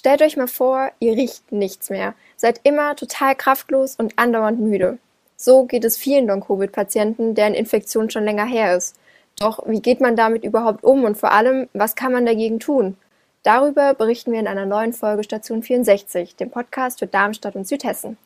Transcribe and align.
Stellt 0.00 0.22
euch 0.22 0.38
mal 0.38 0.48
vor, 0.48 0.92
ihr 0.98 1.12
riecht 1.12 1.52
nichts 1.52 1.90
mehr, 1.90 2.14
seid 2.34 2.62
immer 2.62 2.96
total 2.96 3.34
kraftlos 3.34 3.96
und 3.96 4.18
andauernd 4.18 4.58
müde. 4.58 4.96
So 5.36 5.64
geht 5.64 5.84
es 5.84 5.98
vielen 5.98 6.26
Long-Covid-Patienten, 6.26 7.34
deren 7.34 7.52
Infektion 7.52 8.08
schon 8.08 8.24
länger 8.24 8.46
her 8.46 8.74
ist. 8.74 8.96
Doch 9.38 9.62
wie 9.66 9.82
geht 9.82 10.00
man 10.00 10.16
damit 10.16 10.42
überhaupt 10.42 10.84
um 10.84 11.04
und 11.04 11.18
vor 11.18 11.32
allem, 11.32 11.68
was 11.74 11.96
kann 11.96 12.12
man 12.12 12.24
dagegen 12.24 12.60
tun? 12.60 12.96
Darüber 13.42 13.92
berichten 13.92 14.32
wir 14.32 14.40
in 14.40 14.48
einer 14.48 14.64
neuen 14.64 14.94
Folge 14.94 15.22
Station 15.22 15.62
64, 15.62 16.34
dem 16.34 16.50
Podcast 16.50 17.00
für 17.00 17.06
Darmstadt 17.06 17.54
und 17.54 17.68
Südhessen. 17.68 18.16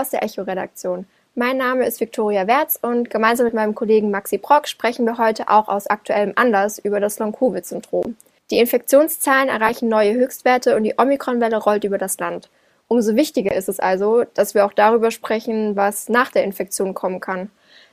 Aus 0.00 0.10
der 0.10 0.24
Echo-Redaktion. 0.24 1.06
Mein 1.36 1.56
Name 1.56 1.86
ist 1.86 2.00
Viktoria 2.00 2.48
Wertz 2.48 2.78
und 2.82 3.10
gemeinsam 3.10 3.46
mit 3.46 3.54
meinem 3.54 3.74
Kollegen 3.76 4.10
Maxi 4.10 4.38
Brock 4.38 4.66
sprechen 4.66 5.04
wir 5.04 5.18
heute 5.18 5.48
auch 5.48 5.68
aus 5.68 5.86
aktuellem 5.86 6.32
Anlass 6.34 6.80
über 6.80 6.98
das 6.98 7.20
Long-Covid-Syndrom. 7.20 8.16
Die 8.50 8.58
Infektionszahlen 8.58 9.48
erreichen 9.48 9.88
neue 9.88 10.14
Höchstwerte 10.14 10.74
und 10.76 10.82
die 10.82 10.94
Omikron-Welle 10.98 11.58
rollt 11.58 11.84
über 11.84 11.98
das 11.98 12.18
Land. 12.18 12.50
Umso 12.88 13.14
wichtiger 13.14 13.54
ist 13.54 13.68
es 13.68 13.78
also, 13.78 14.24
dass 14.34 14.54
wir 14.54 14.66
auch 14.66 14.72
darüber 14.72 15.12
sprechen, 15.12 15.76
was 15.76 16.08
nach 16.08 16.32
der 16.32 16.42
Infektion 16.42 16.94
kommen 16.94 17.20
kann. 17.20 17.50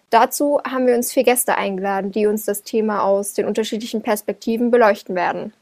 Dazu 0.09 0.59
haben 0.63 0.88
wir 0.88 0.95
uns 0.95 1.13
vier 1.13 1.23
Gäste 1.23 1.55
eingeladen, 1.55 2.12
die 2.12 2.26
uns 2.26 2.45
das 2.45 2.63
Thema 2.63 3.04
aus 3.04 3.34
den 3.34 3.45
unterschiedlichen 3.45 4.02
Perspektiven 4.02 4.71
beleuchten 4.71 5.15
werden. 5.15 5.54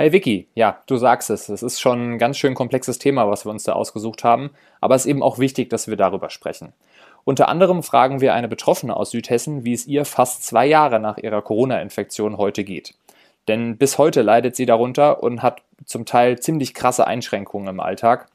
Hi 0.00 0.12
Vicky, 0.12 0.46
ja, 0.54 0.80
du 0.86 0.96
sagst 0.96 1.28
es. 1.28 1.48
Es 1.48 1.60
ist 1.64 1.80
schon 1.80 2.12
ein 2.12 2.18
ganz 2.18 2.38
schön 2.38 2.54
komplexes 2.54 3.00
Thema, 3.00 3.28
was 3.28 3.44
wir 3.44 3.50
uns 3.50 3.64
da 3.64 3.72
ausgesucht 3.72 4.22
haben, 4.22 4.50
aber 4.80 4.94
es 4.94 5.06
ist 5.06 5.10
eben 5.10 5.24
auch 5.24 5.40
wichtig, 5.40 5.70
dass 5.70 5.88
wir 5.88 5.96
darüber 5.96 6.30
sprechen. 6.30 6.72
Unter 7.24 7.48
anderem 7.48 7.82
fragen 7.82 8.20
wir 8.20 8.32
eine 8.32 8.46
Betroffene 8.46 8.96
aus 8.96 9.10
Südhessen, 9.10 9.64
wie 9.64 9.72
es 9.72 9.88
ihr 9.88 10.04
fast 10.04 10.44
zwei 10.44 10.66
Jahre 10.66 11.00
nach 11.00 11.18
ihrer 11.18 11.42
Corona-Infektion 11.42 12.38
heute 12.38 12.62
geht. 12.62 12.94
Denn 13.48 13.76
bis 13.76 13.98
heute 13.98 14.22
leidet 14.22 14.54
sie 14.54 14.66
darunter 14.66 15.20
und 15.20 15.42
hat 15.42 15.62
zum 15.84 16.06
Teil 16.06 16.38
ziemlich 16.38 16.74
krasse 16.74 17.08
Einschränkungen 17.08 17.66
im 17.66 17.80
Alltag. 17.80 18.28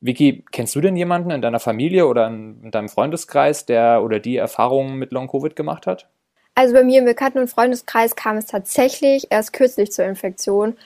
Vicky, 0.00 0.42
kennst 0.52 0.74
du 0.74 0.80
denn 0.80 0.96
jemanden 0.96 1.32
in 1.32 1.42
deiner 1.42 1.60
Familie 1.60 2.06
oder 2.06 2.28
in 2.28 2.70
deinem 2.70 2.88
Freundeskreis, 2.88 3.66
der 3.66 4.02
oder 4.02 4.20
die 4.20 4.38
Erfahrungen 4.38 4.96
mit 4.96 5.12
Long-Covid 5.12 5.54
gemacht 5.54 5.86
hat? 5.86 6.08
Also 6.54 6.74
bei 6.74 6.82
mir 6.82 7.00
im 7.00 7.04
Bekannten- 7.04 7.38
und 7.38 7.50
Freundeskreis 7.50 8.16
kam 8.16 8.36
es 8.36 8.46
tatsächlich 8.46 9.28
erst 9.30 9.52
kürzlich 9.52 9.92
zur 9.92 10.04
Infektion 10.04 10.76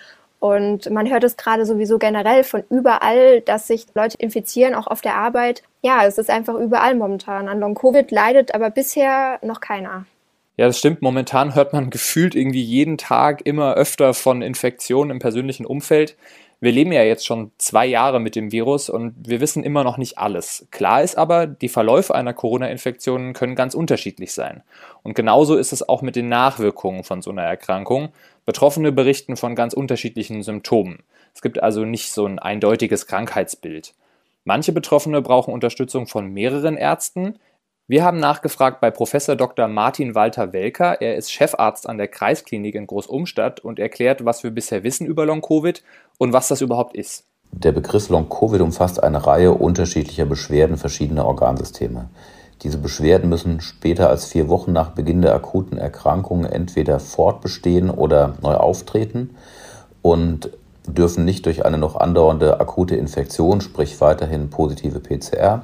und 0.45 0.91
man 0.91 1.09
hört 1.09 1.25
es 1.25 1.39
gerade 1.39 1.65
sowieso 1.65 1.97
generell 1.97 2.45
von 2.45 2.65
überall, 2.69 3.41
dass 3.41 3.67
sich 3.67 3.87
Leute 3.95 4.19
infizieren, 4.19 4.75
auch 4.75 4.87
auf 4.87 5.01
der 5.01 5.17
Arbeit. 5.17 5.63
Ja, 5.81 6.05
es 6.05 6.19
ist 6.19 6.29
einfach 6.29 6.53
überall 6.57 6.95
momentan. 6.95 7.49
An 7.49 7.61
Long-Covid 7.61 8.11
leidet 8.11 8.55
aber 8.55 8.69
bisher 8.69 9.39
noch 9.41 9.63
keiner. 9.63 10.05
Ja, 10.59 10.67
das 10.67 10.79
stimmt. 10.79 11.01
Momentan 11.01 11.55
hört 11.55 11.73
man 11.73 11.89
gefühlt 11.89 12.35
irgendwie 12.35 12.63
jeden 12.63 12.99
Tag 12.99 13.41
immer 13.47 13.73
öfter 13.77 14.13
von 14.13 14.43
Infektionen 14.43 15.13
im 15.13 15.19
persönlichen 15.19 15.65
Umfeld. 15.65 16.15
Wir 16.65 16.73
leben 16.73 16.93
ja 16.93 17.03
jetzt 17.03 17.27
schon 17.27 17.53
zwei 17.59 17.85
Jahre 17.85 18.21
mit 18.21 18.37
dem 18.37 18.51
Virus 18.51 18.89
und 18.89 19.15
wir 19.19 19.43
wissen 19.43 19.65
immer 19.65 19.85
noch 19.85 19.99
nicht 19.99 20.17
alles. 20.17 20.67
Klar 20.71 21.03
ist 21.03 21.19
aber, 21.19 21.47
die 21.47 21.69
Verläufe 21.69 22.15
einer 22.15 22.33
Corona-Infektion 22.33 23.35
können 23.35 23.55
ganz 23.55 23.75
unterschiedlich 23.75 24.33
sein. 24.33 24.63
Und 25.03 25.15
genauso 25.15 25.57
ist 25.57 25.75
es 25.75 25.87
auch 25.87 26.01
mit 26.01 26.17
den 26.17 26.31
Nachwirkungen 26.31 27.05
von 27.05 27.21
so 27.21 27.31
einer 27.31 27.43
Erkrankung. 27.43 28.15
Betroffene 28.47 28.93
berichten 28.93 29.37
von 29.37 29.55
ganz 29.55 29.75
unterschiedlichen 29.75 30.43
Symptomen. 30.43 31.01
Es 31.35 31.43
gibt 31.43 31.63
also 31.63 31.85
nicht 31.85 32.11
so 32.11 32.25
ein 32.25 32.39
eindeutiges 32.39 33.07
Krankheitsbild. 33.07 33.93
Manche 34.45 34.73
Betroffene 34.73 35.21
brauchen 35.21 35.53
Unterstützung 35.53 36.07
von 36.07 36.33
mehreren 36.33 36.79
Ärzten. 36.79 37.39
Wir 37.87 38.03
haben 38.03 38.19
nachgefragt 38.19 38.81
bei 38.81 38.91
Professor 38.91 39.37
Dr. 39.37 39.69
Martin 39.69 40.15
Walter 40.15 40.55
Welker. 40.55 41.03
Er 41.03 41.17
ist 41.17 41.31
Chefarzt 41.31 41.87
an 41.87 41.99
der 41.99 42.09
Kreisklinik 42.09 42.77
in 42.77 42.87
Großumstadt 42.87 43.61
und 43.61 43.79
erklärt, 43.79 44.25
was 44.25 44.43
wir 44.43 44.53
bisher 44.53 44.85
wissen 44.85 45.07
über 45.07 45.27
Long-Covid 45.27 45.83
und 46.17 46.33
was 46.33 46.49
das 46.49 46.63
überhaupt 46.63 46.97
ist. 46.97 47.25
Der 47.53 47.73
Begriff 47.73 48.09
Long-Covid 48.09 48.63
umfasst 48.63 49.03
eine 49.03 49.27
Reihe 49.27 49.53
unterschiedlicher 49.53 50.25
Beschwerden 50.25 50.79
verschiedener 50.79 51.27
Organsysteme. 51.27 52.09
Diese 52.63 52.79
Beschwerden 52.79 53.29
müssen 53.29 53.61
später 53.61 54.09
als 54.09 54.25
vier 54.25 54.49
Wochen 54.49 54.73
nach 54.73 54.93
Beginn 54.93 55.21
der 55.21 55.35
akuten 55.35 55.77
Erkrankung 55.77 56.47
entweder 56.47 56.99
fortbestehen 57.01 57.91
oder 57.91 58.39
neu 58.41 58.55
auftreten 58.55 59.37
und 60.01 60.49
dürfen 60.87 61.27
nicht 61.27 61.45
durch 61.45 61.67
eine 61.67 61.77
noch 61.77 61.97
andauernde 61.97 62.61
akute 62.61 62.97
Infektion, 62.97 63.61
sprich 63.61 64.01
weiterhin 64.01 64.49
positive 64.49 65.01
PCR, 65.01 65.63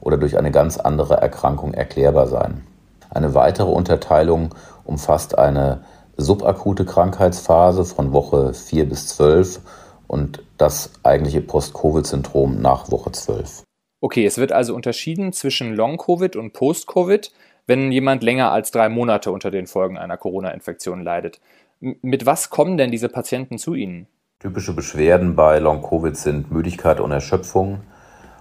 oder 0.00 0.16
durch 0.16 0.38
eine 0.38 0.50
ganz 0.50 0.78
andere 0.78 1.14
Erkrankung 1.14 1.74
erklärbar 1.74 2.26
sein. 2.26 2.66
Eine 3.10 3.34
weitere 3.34 3.70
Unterteilung 3.70 4.54
umfasst 4.84 5.38
eine 5.38 5.84
subakute 6.16 6.84
Krankheitsphase 6.84 7.84
von 7.84 8.12
Woche 8.12 8.54
4 8.54 8.88
bis 8.88 9.08
12 9.08 9.60
und 10.06 10.42
das 10.58 10.90
eigentliche 11.02 11.40
Post-Covid-Syndrom 11.40 12.60
nach 12.60 12.90
Woche 12.90 13.12
12. 13.12 13.62
Okay, 14.00 14.24
es 14.24 14.38
wird 14.38 14.52
also 14.52 14.74
unterschieden 14.74 15.32
zwischen 15.32 15.74
Long-Covid 15.74 16.36
und 16.36 16.52
Post-Covid, 16.52 17.32
wenn 17.66 17.92
jemand 17.92 18.22
länger 18.22 18.50
als 18.50 18.70
drei 18.70 18.88
Monate 18.88 19.30
unter 19.30 19.50
den 19.50 19.66
Folgen 19.66 19.98
einer 19.98 20.16
Corona-Infektion 20.16 21.02
leidet. 21.02 21.40
M 21.80 21.96
mit 22.02 22.26
was 22.26 22.50
kommen 22.50 22.76
denn 22.76 22.90
diese 22.90 23.08
Patienten 23.08 23.58
zu 23.58 23.74
Ihnen? 23.74 24.06
Typische 24.38 24.74
Beschwerden 24.74 25.36
bei 25.36 25.58
Long-Covid 25.58 26.16
sind 26.16 26.50
Müdigkeit 26.50 26.98
und 26.98 27.12
Erschöpfung, 27.12 27.82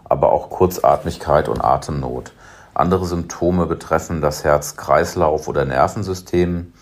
aber 0.10 0.32
auch 0.32 0.50
Kurzatmigkeit 0.50 1.48
und 1.48 1.62
Atemnot. 1.62 2.34
Andere 2.74 3.06
Symptome 3.06 3.66
betreffen 3.66 4.22
das 4.22 4.44
Herz-Kreislauf- 4.44 5.48
oder 5.48 5.66
Nervensystem. 5.66 6.74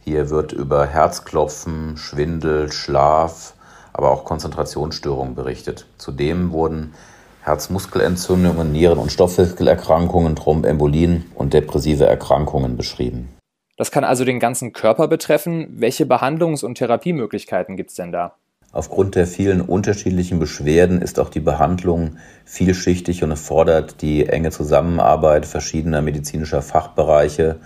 Hier 0.00 0.30
wird 0.30 0.52
über 0.52 0.86
Herzklopfen, 0.86 1.96
Schwindel, 1.96 2.70
Schlaf, 2.72 3.54
aber 3.92 4.10
auch 4.10 4.24
Konzentrationsstörungen 4.24 5.34
berichtet. 5.34 5.86
Zudem 5.98 6.52
wurden 6.52 6.94
Herzmuskelentzündungen, 7.42 8.72
Nieren- 8.72 8.98
und 8.98 9.12
Stoffwechselerkrankungen, 9.12 10.36
Thrombembolien 10.36 11.30
und 11.34 11.54
depressive 11.54 12.06
Erkrankungen 12.06 12.76
beschrieben. 12.76 13.28
Das 13.76 13.90
kann 13.90 14.04
also 14.04 14.24
den 14.26 14.40
ganzen 14.40 14.74
Körper 14.74 15.08
betreffen. 15.08 15.66
Welche 15.80 16.04
Behandlungs- 16.04 16.64
und 16.64 16.74
Therapiemöglichkeiten 16.76 17.76
gibt 17.78 17.90
es 17.90 17.96
denn 17.96 18.12
da? 18.12 18.34
Aufgrund 18.72 19.16
der 19.16 19.26
vielen 19.26 19.62
unterschiedlichen 19.62 20.38
Beschwerden 20.38 21.02
ist 21.02 21.18
auch 21.18 21.28
die 21.28 21.40
Behandlung 21.40 22.18
vielschichtig 22.44 23.24
und 23.24 23.32
erfordert 23.32 24.00
die 24.00 24.28
enge 24.28 24.52
Zusammenarbeit 24.52 25.44
verschiedener 25.44 26.02
medizinischer 26.02 26.62
Fachbereiche 26.62 27.58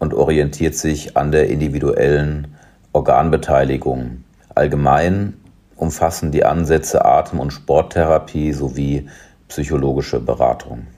und 0.00 0.12
orientiert 0.12 0.74
sich 0.74 1.16
an 1.16 1.30
der 1.30 1.48
individuellen 1.50 2.56
Organbeteiligung. 2.92 4.24
Allgemein 4.56 5.34
umfassen 5.76 6.32
die 6.32 6.44
Ansätze 6.44 7.04
Atem- 7.04 7.38
und 7.38 7.52
Sporttherapie 7.52 8.52
sowie 8.52 9.08
psychologische 9.46 10.18
Beratung. 10.18 10.88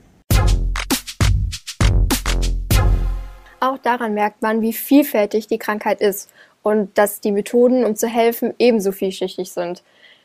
Auch 3.60 3.78
daran 3.78 4.14
merkt 4.14 4.40
man, 4.40 4.62
wie 4.62 4.72
vielfältig 4.72 5.46
die 5.46 5.58
Krankheit 5.58 6.00
ist 6.00 6.30
und 6.66 6.98
dass 6.98 7.20
die 7.20 7.30
Methoden, 7.30 7.84
um 7.84 7.94
zu 7.94 8.08
helfen, 8.08 8.52
ebenso 8.58 8.90
vielschichtig 8.90 9.52
sind. 9.52 9.84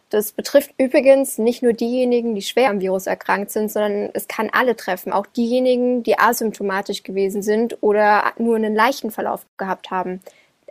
Das 0.10 0.32
betrifft 0.32 0.74
übrigens 0.80 1.38
nicht 1.38 1.62
nur 1.62 1.74
diejenigen, 1.74 2.34
die 2.34 2.42
schwer 2.42 2.72
am 2.72 2.82
Virus 2.82 3.06
erkrankt 3.06 3.52
sind, 3.52 3.72
sondern 3.72 4.10
es 4.16 4.28
kann 4.28 4.50
alle 4.52 4.76
treffen, 4.76 5.14
auch 5.14 5.28
diejenigen, 5.28 6.02
die 6.02 6.18
asymptomatisch 6.18 7.04
gewesen 7.04 7.44
sind 7.44 7.78
oder 7.82 8.34
nur 8.40 8.56
einen 8.56 8.74
leichten 8.74 9.12
Verlauf 9.12 9.46
gehabt 9.58 9.92
haben. 9.92 10.20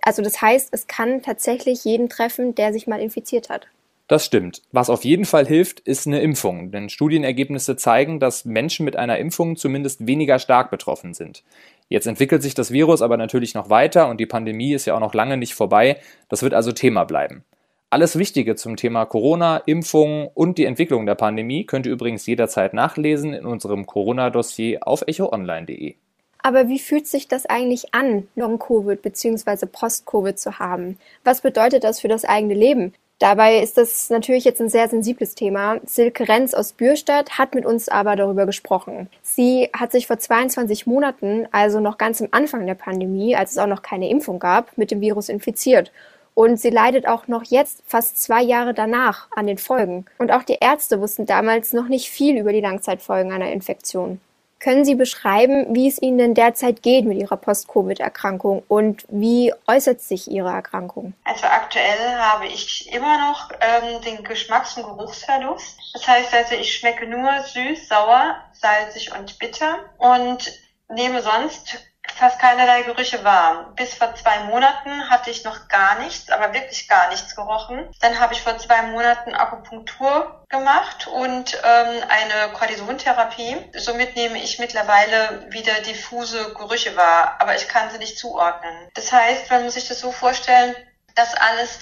Also 0.03 0.23
das 0.23 0.43
heißt, 0.43 0.71
es 0.73 0.89
kann 0.89 1.23
tatsächlich 1.23 1.85
jeden 1.85 2.09
treffen, 2.09 2.57
der 2.57 2.73
sich 2.73 2.89
mal 2.89 3.01
infiziert 3.01 3.49
hat. 3.49 3.69
Das 4.09 4.25
stimmt. 4.25 4.63
Was 4.73 4.91
auf 4.91 5.05
jeden 5.05 5.25
Fall 5.25 5.47
hilft, 5.47 5.79
ist 5.79 6.09
eine 6.09 6.21
Impfung, 6.21 6.73
denn 6.73 6.89
Studienergebnisse 6.89 7.77
zeigen, 7.77 8.19
dass 8.19 8.45
Menschen 8.45 8.85
mit 8.85 8.97
einer 8.97 9.19
Impfung 9.19 9.55
zumindest 9.55 10.05
weniger 10.05 10.41
stark 10.41 10.73
betroffen 10.73 11.15
sind. 11.15 11.45
Jetzt 11.91 12.07
entwickelt 12.07 12.41
sich 12.41 12.55
das 12.55 12.71
Virus 12.71 13.03
aber 13.03 13.17
natürlich 13.17 13.55
noch 13.55 13.69
weiter 13.69 14.09
und 14.09 14.21
die 14.21 14.27
Pandemie 14.27 14.73
ist 14.75 14.87
ja 14.87 14.95
auch 14.95 15.01
noch 15.01 15.13
lange 15.13 15.37
nicht 15.37 15.55
vorbei. 15.55 15.99
Das 16.29 16.43
wird 16.45 16.55
also 16.55 16.71
Thema 16.71 17.03
bleiben. 17.03 17.45
Alles 17.91 18.17
Wichtige 18.17 18.55
zum 18.55 18.77
Thema 18.77 19.07
Corona, 19.07 19.57
Impfungen 19.57 20.29
und 20.33 20.57
die 20.57 20.67
Entwicklung 20.67 21.05
der 21.05 21.17
Pandemie 21.17 21.67
könnt 21.67 21.87
ihr 21.87 21.93
übrigens 21.93 22.25
jederzeit 22.27 22.75
nachlesen 22.75 23.35
in 23.35 23.45
unserem 23.45 23.87
Corona-Dossier 23.87 24.87
auf 24.87 25.03
echoonline.de. 25.05 25.97
Aber 26.39 26.69
wie 26.69 26.79
fühlt 26.79 27.09
sich 27.09 27.27
das 27.27 27.47
eigentlich 27.47 27.93
an, 27.93 28.29
Long-Covid 28.37 29.03
bzw. 29.03 29.67
Post-Covid 29.67 30.39
zu 30.39 30.61
haben? 30.61 30.97
Was 31.25 31.41
bedeutet 31.41 31.83
das 31.83 31.99
für 31.99 32.09
das 32.09 32.25
eigene 32.25 32.55
Leben? 32.55 32.95
Dabei 33.21 33.59
ist 33.59 33.77
das 33.77 34.09
natürlich 34.09 34.45
jetzt 34.45 34.63
ein 34.63 34.71
sehr 34.71 34.89
sensibles 34.89 35.35
Thema. 35.35 35.79
Silke 35.85 36.27
Renz 36.27 36.55
aus 36.55 36.73
Bürstadt 36.73 37.37
hat 37.39 37.55
mit 37.55 37.67
uns 37.67 37.91
aber 37.91 38.17
darüber 38.17 38.47
gesprochen. 38.47 39.11
Sie 39.21 39.69
hat 39.75 39.93
sich 39.93 40.07
vor 40.07 40.19
22 40.19 40.87
Monaten, 40.87 41.47
also 41.53 41.81
noch 41.81 41.99
ganz 41.99 42.23
am 42.23 42.29
Anfang 42.31 42.67
der 42.67 42.77
Pandemie, 42.77 43.37
als 43.37 43.53
es 43.53 43.59
auch 43.59 43.67
noch 43.67 43.83
keine 43.83 44.09
Impfung 44.09 44.39
gab, 44.39 44.79
mit 44.79 44.91
dem 44.91 45.03
Virus 45.03 45.29
infiziert. 45.29 45.93
Und 46.33 46.59
sie 46.59 46.71
leidet 46.71 47.07
auch 47.07 47.29
noch 47.29 47.45
jetzt, 47.45 47.83
fast 47.87 48.23
zwei 48.23 48.41
Jahre 48.41 48.73
danach, 48.73 49.29
an 49.37 49.47
den 49.47 49.59
Folgen. 49.59 50.07
Und 50.17 50.33
auch 50.33 50.43
die 50.43 50.57
Ärzte 50.59 51.03
wussten 51.03 51.27
damals 51.27 51.75
noch 51.75 51.89
nicht 51.89 52.09
viel 52.09 52.39
über 52.39 52.55
die 52.55 52.63
Langzeitfolgen 52.63 53.33
einer 53.33 53.53
Infektion. 53.53 54.19
Können 54.61 54.85
Sie 54.85 54.95
beschreiben, 54.95 55.75
wie 55.75 55.89
es 55.89 56.01
Ihnen 56.03 56.19
denn 56.19 56.35
derzeit 56.35 56.83
geht 56.83 57.07
mit 57.07 57.19
Ihrer 57.19 57.39
Post-Covid-Erkrankung 57.39 58.63
und 58.69 59.07
wie 59.09 59.55
äußert 59.67 60.03
sich 60.03 60.31
Ihre 60.31 60.51
Erkrankung? 60.51 61.15
Also 61.25 61.47
aktuell 61.47 62.15
habe 62.19 62.47
ich 62.47 62.93
immer 62.93 63.31
noch 63.31 63.51
ähm, 63.59 64.03
den 64.03 64.23
Geschmacks- 64.23 64.77
und 64.77 64.83
Geruchsverlust. 64.83 65.79
Das 65.95 66.07
heißt 66.07 66.35
also, 66.35 66.55
ich 66.57 66.77
schmecke 66.77 67.07
nur 67.07 67.41
süß, 67.41 67.89
sauer, 67.89 68.37
salzig 68.53 69.11
und 69.19 69.39
bitter 69.39 69.79
und 69.97 70.53
nehme 70.91 71.23
sonst 71.23 71.79
fast 72.21 72.39
keinerlei 72.39 72.83
Gerüche 72.83 73.25
wahr. 73.25 73.73
Bis 73.77 73.95
vor 73.95 74.15
zwei 74.15 74.41
Monaten 74.41 75.09
hatte 75.09 75.31
ich 75.31 75.43
noch 75.43 75.69
gar 75.69 75.99
nichts, 76.01 76.31
aber 76.31 76.53
wirklich 76.53 76.87
gar 76.87 77.09
nichts 77.09 77.35
gerochen. 77.35 77.89
Dann 78.01 78.21
habe 78.21 78.35
ich 78.35 78.43
vor 78.43 78.59
zwei 78.59 78.83
Monaten 78.83 79.35
Akupunktur 79.35 80.45
gemacht 80.51 81.07
und 81.07 81.59
ähm, 81.65 82.05
eine 82.11 82.53
Kortisontherapie. 82.53 83.57
Somit 83.75 84.17
nehme 84.17 84.39
ich 84.39 84.59
mittlerweile 84.59 85.47
wieder 85.51 85.81
diffuse 85.81 86.53
Gerüche 86.53 86.95
wahr, 86.95 87.37
aber 87.39 87.57
ich 87.57 87.67
kann 87.69 87.91
sie 87.91 87.99
nicht 87.99 88.19
zuordnen. 88.19 88.89
Das 88.95 89.11
heißt, 89.11 89.51
man 89.51 89.65
muss 89.65 89.75
sich 89.75 89.89
das 89.89 90.01
so 90.01 90.13
vorstellen, 90.13 90.77
dass 91.15 91.35
alles 91.35 91.81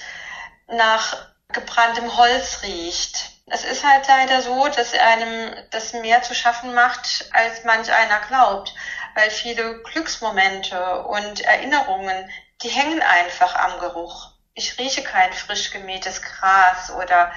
nach 0.67 1.17
gebranntem 1.51 2.15
Holz 2.15 2.61
riecht. 2.63 3.31
Es 3.51 3.65
ist 3.65 3.83
halt 3.83 4.07
leider 4.07 4.41
so, 4.41 4.67
dass 4.67 4.93
einem 4.93 5.53
das 5.71 5.93
mehr 5.93 6.21
zu 6.21 6.35
schaffen 6.35 6.73
macht, 6.75 7.25
als 7.33 7.63
manch 7.65 7.91
einer 7.91 8.19
glaubt 8.27 8.73
weil 9.19 9.31
viele 9.31 9.81
Glücksmomente 9.83 11.03
und 11.03 11.41
Erinnerungen, 11.41 12.31
die 12.61 12.69
hängen 12.69 13.01
einfach 13.01 13.53
am 13.53 13.79
Geruch. 13.81 14.31
Ich 14.53 14.79
rieche 14.79 15.03
kein 15.03 15.33
frisch 15.33 15.71
gemähtes 15.71 16.21
Gras 16.21 16.89
oder 16.91 17.33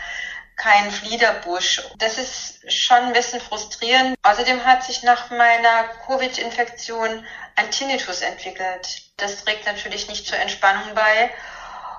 kein 0.56 0.92
Fliederbusch. 0.92 1.82
Das 1.98 2.18
ist 2.18 2.72
schon 2.72 2.98
ein 2.98 3.12
bisschen 3.12 3.40
frustrierend. 3.40 4.16
Außerdem 4.22 4.64
hat 4.64 4.84
sich 4.84 5.02
nach 5.02 5.30
meiner 5.30 5.88
Covid-Infektion 6.06 7.26
ein 7.56 7.70
Tinnitus 7.72 8.20
entwickelt. 8.20 9.02
Das 9.16 9.42
trägt 9.44 9.66
natürlich 9.66 10.08
nicht 10.08 10.28
zur 10.28 10.38
Entspannung 10.38 10.94
bei. 10.94 11.34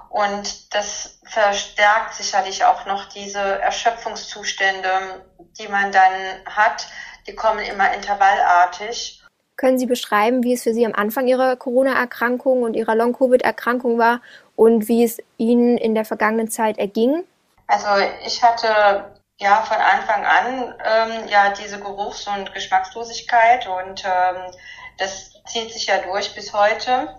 Und 0.09 0.74
das 0.74 1.19
verstärkt 1.25 2.13
sicherlich 2.13 2.63
auch 2.63 2.86
noch 2.86 3.09
diese 3.09 3.59
Erschöpfungszustände, 3.59 5.25
die 5.59 5.68
man 5.68 5.91
dann 5.91 6.13
hat. 6.45 6.88
Die 7.27 7.36
kommen 7.36 7.65
immer 7.65 7.94
intervallartig. 7.94 9.23
Können 9.55 9.77
Sie 9.77 9.85
beschreiben, 9.85 10.44
wie 10.44 10.53
es 10.53 10.63
für 10.63 10.73
Sie 10.73 10.85
am 10.85 10.94
Anfang 10.94 11.27
Ihrer 11.27 11.55
Corona-Erkrankung 11.55 12.63
und 12.63 12.75
Ihrer 12.75 12.95
Long-Covid-Erkrankung 12.95 14.00
war 14.00 14.21
und 14.55 14.88
wie 14.88 15.03
es 15.03 15.19
Ihnen 15.38 15.77
in 15.77 15.94
der 15.94 16.05
vergangenen 16.05 16.50
Zeit 16.50 16.77
erging? 16.77 17.23
Also 17.67 17.88
ich 18.25 18.41
hatte 18.44 19.11
ja 19.38 19.61
von 19.61 19.77
Anfang 19.77 20.25
an 20.25 20.75
ähm, 20.83 21.27
ja 21.27 21.50
diese 21.51 21.79
Geruchs- 21.79 22.27
und 22.27 22.53
Geschmackslosigkeit 22.53 23.67
und 23.67 24.03
ähm, 24.05 24.51
das 24.97 25.33
zieht 25.45 25.71
sich 25.71 25.88
ja 25.88 26.00
durch 26.00 26.33
bis 26.33 26.53
heute. 26.53 27.15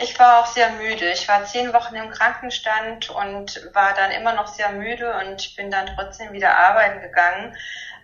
Ich 0.00 0.16
war 0.18 0.40
auch 0.40 0.46
sehr 0.46 0.70
müde. 0.70 1.10
Ich 1.10 1.26
war 1.26 1.44
zehn 1.44 1.72
Wochen 1.72 1.96
im 1.96 2.10
Krankenstand 2.10 3.10
und 3.10 3.68
war 3.72 3.94
dann 3.94 4.12
immer 4.12 4.32
noch 4.32 4.46
sehr 4.46 4.70
müde 4.70 5.12
und 5.20 5.56
bin 5.56 5.70
dann 5.70 5.90
trotzdem 5.96 6.32
wieder 6.32 6.56
arbeiten 6.56 7.00
gegangen 7.00 7.56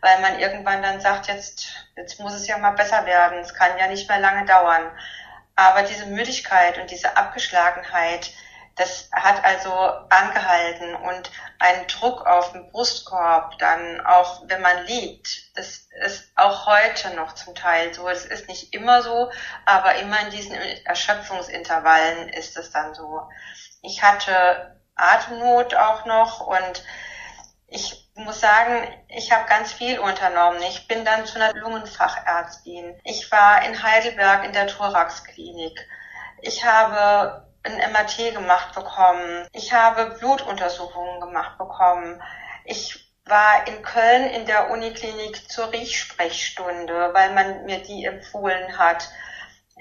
weil 0.05 0.21
man 0.21 0.39
irgendwann 0.39 0.83
dann 0.83 1.01
sagt, 1.01 1.29
jetzt, 1.29 1.67
jetzt 1.97 2.21
muss 2.21 2.35
es 2.35 2.47
ja 2.47 2.59
mal 2.59 2.73
besser 2.73 3.07
werden, 3.07 3.39
es 3.39 3.55
kann 3.55 3.79
ja 3.79 3.87
nicht 3.87 4.07
mehr 4.07 4.19
lange 4.19 4.45
dauern. 4.45 4.91
Aber 5.57 5.83
diese 5.83 6.05
Müdigkeit 6.05 6.77
und 6.79 6.91
diese 6.91 7.17
Abgeschlagenheit, 7.17 8.31
das 8.77 9.09
hat 9.13 9.43
also 9.43 9.73
angehalten 10.11 10.95
und 10.95 11.31
ein 11.59 11.87
Druck 11.87 12.27
auf 12.27 12.53
den 12.53 12.71
Brustkorb, 12.71 13.59
dann 13.59 14.05
auch 14.05 14.43
wenn 14.47 14.61
man 14.61 14.85
liegt, 14.85 15.57
das 15.57 15.89
ist 16.05 16.31
auch 16.37 16.67
heute 16.67 17.15
noch 17.15 17.35
zum 17.35 17.55
Teil 17.55 17.95
so. 17.95 18.07
Es 18.07 18.27
ist 18.27 18.47
nicht 18.47 18.75
immer 18.75 19.01
so, 19.01 19.31
aber 19.65 19.95
immer 19.95 20.21
in 20.21 20.31
diesen 20.31 20.55
Erschöpfungsintervallen 20.85 22.29
ist 22.29 22.59
es 22.59 22.71
dann 22.71 22.95
so. 22.95 23.23
Ich 23.81 24.03
hatte 24.03 24.79
Atemnot 24.97 25.75
auch 25.75 26.05
noch 26.05 26.41
und 26.41 26.85
muss 28.25 28.41
sagen, 28.41 28.89
ich 29.09 29.31
habe 29.31 29.49
ganz 29.49 29.73
viel 29.73 29.99
unternommen. 29.99 30.61
Ich 30.63 30.89
bin 30.89 31.05
dann 31.05 31.27
zu 31.27 31.37
einer 31.37 31.55
Lungenfachärztin. 31.55 32.99
Ich 33.05 33.31
war 33.31 33.65
in 33.65 33.83
Heidelberg 33.83 34.45
in 34.45 34.53
der 34.53 34.67
Thoraxklinik. 34.67 35.79
Ich 36.41 36.65
habe 36.65 37.47
ein 37.63 37.93
MRT 37.93 38.35
gemacht 38.35 38.75
bekommen. 38.75 39.47
Ich 39.53 39.73
habe 39.73 40.17
Blutuntersuchungen 40.19 41.21
gemacht 41.21 41.59
bekommen. 41.59 42.23
Ich 42.65 43.13
war 43.27 43.67
in 43.67 43.83
Köln 43.83 44.27
in 44.31 44.47
der 44.47 44.71
Uniklinik 44.71 45.51
zur 45.51 45.73
Riechsprechstunde, 45.73 47.11
weil 47.15 47.33
man 47.33 47.65
mir 47.65 47.83
die 47.83 48.05
empfohlen 48.05 48.77
hat. 48.77 49.09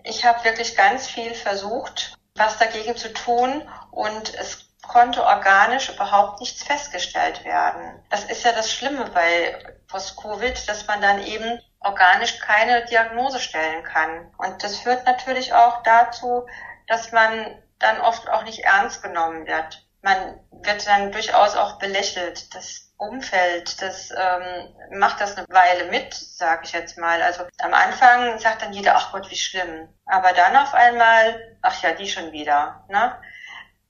Ich 0.03 0.25
habe 0.25 0.43
wirklich 0.43 0.75
ganz 0.75 1.07
viel 1.07 1.33
versucht, 1.33 2.15
was 2.35 2.57
dagegen 2.57 2.95
zu 2.95 3.11
tun 3.13 3.67
und 3.91 4.33
es 4.35 4.62
konnte 4.83 5.25
organisch 5.25 5.89
überhaupt 5.89 6.39
nichts 6.39 6.63
festgestellt 6.63 7.43
werden. 7.43 8.03
Das 8.09 8.25
ist 8.25 8.43
ja 8.43 8.51
das 8.51 8.71
Schlimme 8.71 9.05
bei 9.13 9.75
Post-Covid, 9.87 10.67
dass 10.67 10.87
man 10.87 11.01
dann 11.01 11.23
eben 11.23 11.59
organisch 11.79 12.39
keine 12.39 12.85
Diagnose 12.85 13.39
stellen 13.39 13.83
kann. 13.83 14.31
Und 14.37 14.63
das 14.63 14.79
führt 14.79 15.05
natürlich 15.05 15.53
auch 15.53 15.83
dazu, 15.83 16.45
dass 16.87 17.11
man 17.11 17.61
dann 17.79 17.99
oft 18.01 18.29
auch 18.29 18.43
nicht 18.43 18.59
ernst 18.59 19.01
genommen 19.01 19.45
wird. 19.47 19.85
Man 20.01 20.39
wird 20.51 20.85
dann 20.85 21.11
durchaus 21.11 21.55
auch 21.55 21.79
belächelt. 21.79 22.53
Das 22.53 22.93
Umfeld, 22.97 23.81
das 23.81 24.11
ähm, 24.11 24.99
macht 24.99 25.19
das 25.19 25.37
eine 25.37 25.47
Weile 25.49 25.89
mit, 25.91 26.13
sage 26.13 26.61
ich 26.65 26.71
jetzt 26.71 26.97
mal. 26.97 27.21
Also 27.21 27.45
am 27.59 27.73
Anfang 27.73 28.37
sagt 28.39 28.61
dann 28.61 28.73
jeder, 28.73 28.95
ach 28.95 29.11
Gott, 29.11 29.29
wie 29.29 29.35
schlimm. 29.35 29.89
Aber 30.05 30.33
dann 30.33 30.55
auf 30.55 30.73
einmal, 30.73 31.57
ach 31.61 31.81
ja, 31.81 31.91
die 31.91 32.07
schon 32.07 32.31
wieder. 32.31 32.85
Ne? 32.89 33.17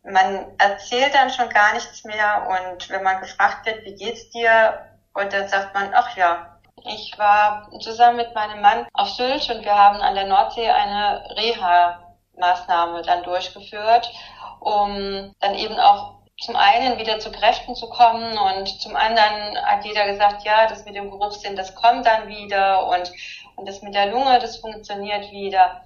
Man 0.04 0.46
erzählt 0.58 1.14
dann 1.14 1.30
schon 1.30 1.50
gar 1.50 1.74
nichts 1.74 2.04
mehr 2.04 2.48
und 2.50 2.90
wenn 2.90 3.04
man 3.04 3.22
gefragt 3.22 3.66
wird, 3.66 3.86
wie 3.86 3.96
geht's 3.96 4.30
dir? 4.30 4.90
Und 5.14 5.32
dann 5.32 5.48
sagt 5.48 5.74
man, 5.74 5.92
ach 5.94 6.16
ja, 6.18 6.60
ich 6.86 7.18
war 7.18 7.70
zusammen 7.80 8.18
mit 8.18 8.36
meinem 8.36 8.62
Mann 8.62 8.88
auf 8.94 9.10
Sylt 9.10 9.50
und 9.50 9.64
wir 9.64 9.76
haben 9.76 10.02
an 10.02 10.16
der 10.16 10.28
Nordsee 10.28 10.70
eine 10.70 11.24
Reha-Maßnahme 11.36 13.04
dann 13.04 13.24
durchgeführt, 13.24 14.12
um 14.60 15.34
dann 15.40 15.56
eben 15.56 15.80
auch 15.80 16.16
zum 16.42 16.56
einen 16.56 16.98
wieder 16.98 17.20
zu 17.20 17.32
Kräften 17.32 17.76
zu 17.76 17.88
kommen 17.90 18.38
und 18.38 18.68
zum 18.82 18.96
anderen 18.96 19.58
hat 19.64 19.86
jeder 19.86 20.06
gesagt, 20.08 20.44
ja, 20.44 20.68
das 20.68 20.84
mit 20.84 20.96
dem 20.96 21.12
Geruchssinn, 21.12 21.56
das 21.56 21.76
kommt 21.76 22.06
dann 22.06 22.28
wieder 22.28 22.88
und, 22.88 23.12
und 23.56 23.68
das 23.68 23.82
mit 23.82 23.94
der 23.94 24.08
Lunge, 24.08 24.40
das 24.40 24.58
funktioniert 24.58 25.32
wieder. 25.32 25.86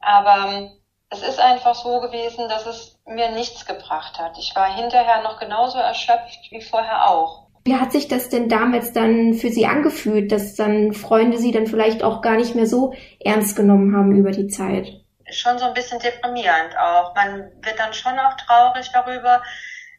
Aber 0.00 0.70
es 1.14 1.22
ist 1.22 1.38
einfach 1.38 1.74
so 1.74 2.00
gewesen, 2.00 2.48
dass 2.48 2.66
es 2.66 2.98
mir 3.06 3.30
nichts 3.30 3.66
gebracht 3.66 4.18
hat. 4.18 4.36
Ich 4.38 4.54
war 4.56 4.74
hinterher 4.74 5.22
noch 5.22 5.38
genauso 5.38 5.78
erschöpft 5.78 6.50
wie 6.50 6.60
vorher 6.60 7.08
auch. 7.08 7.46
Wie 7.64 7.76
hat 7.76 7.92
sich 7.92 8.08
das 8.08 8.28
denn 8.28 8.48
damals 8.48 8.92
dann 8.92 9.34
für 9.34 9.48
Sie 9.48 9.66
angefühlt, 9.66 10.32
dass 10.32 10.54
dann 10.54 10.92
Freunde 10.92 11.38
Sie 11.38 11.52
dann 11.52 11.66
vielleicht 11.66 12.02
auch 12.02 12.20
gar 12.20 12.36
nicht 12.36 12.54
mehr 12.54 12.66
so 12.66 12.92
ernst 13.24 13.56
genommen 13.56 13.96
haben 13.96 14.14
über 14.14 14.32
die 14.32 14.48
Zeit? 14.48 14.88
Schon 15.30 15.58
so 15.58 15.64
ein 15.64 15.74
bisschen 15.74 15.98
deprimierend 15.98 16.76
auch. 16.76 17.14
Man 17.14 17.50
wird 17.62 17.78
dann 17.78 17.94
schon 17.94 18.18
auch 18.18 18.36
traurig 18.36 18.90
darüber, 18.92 19.40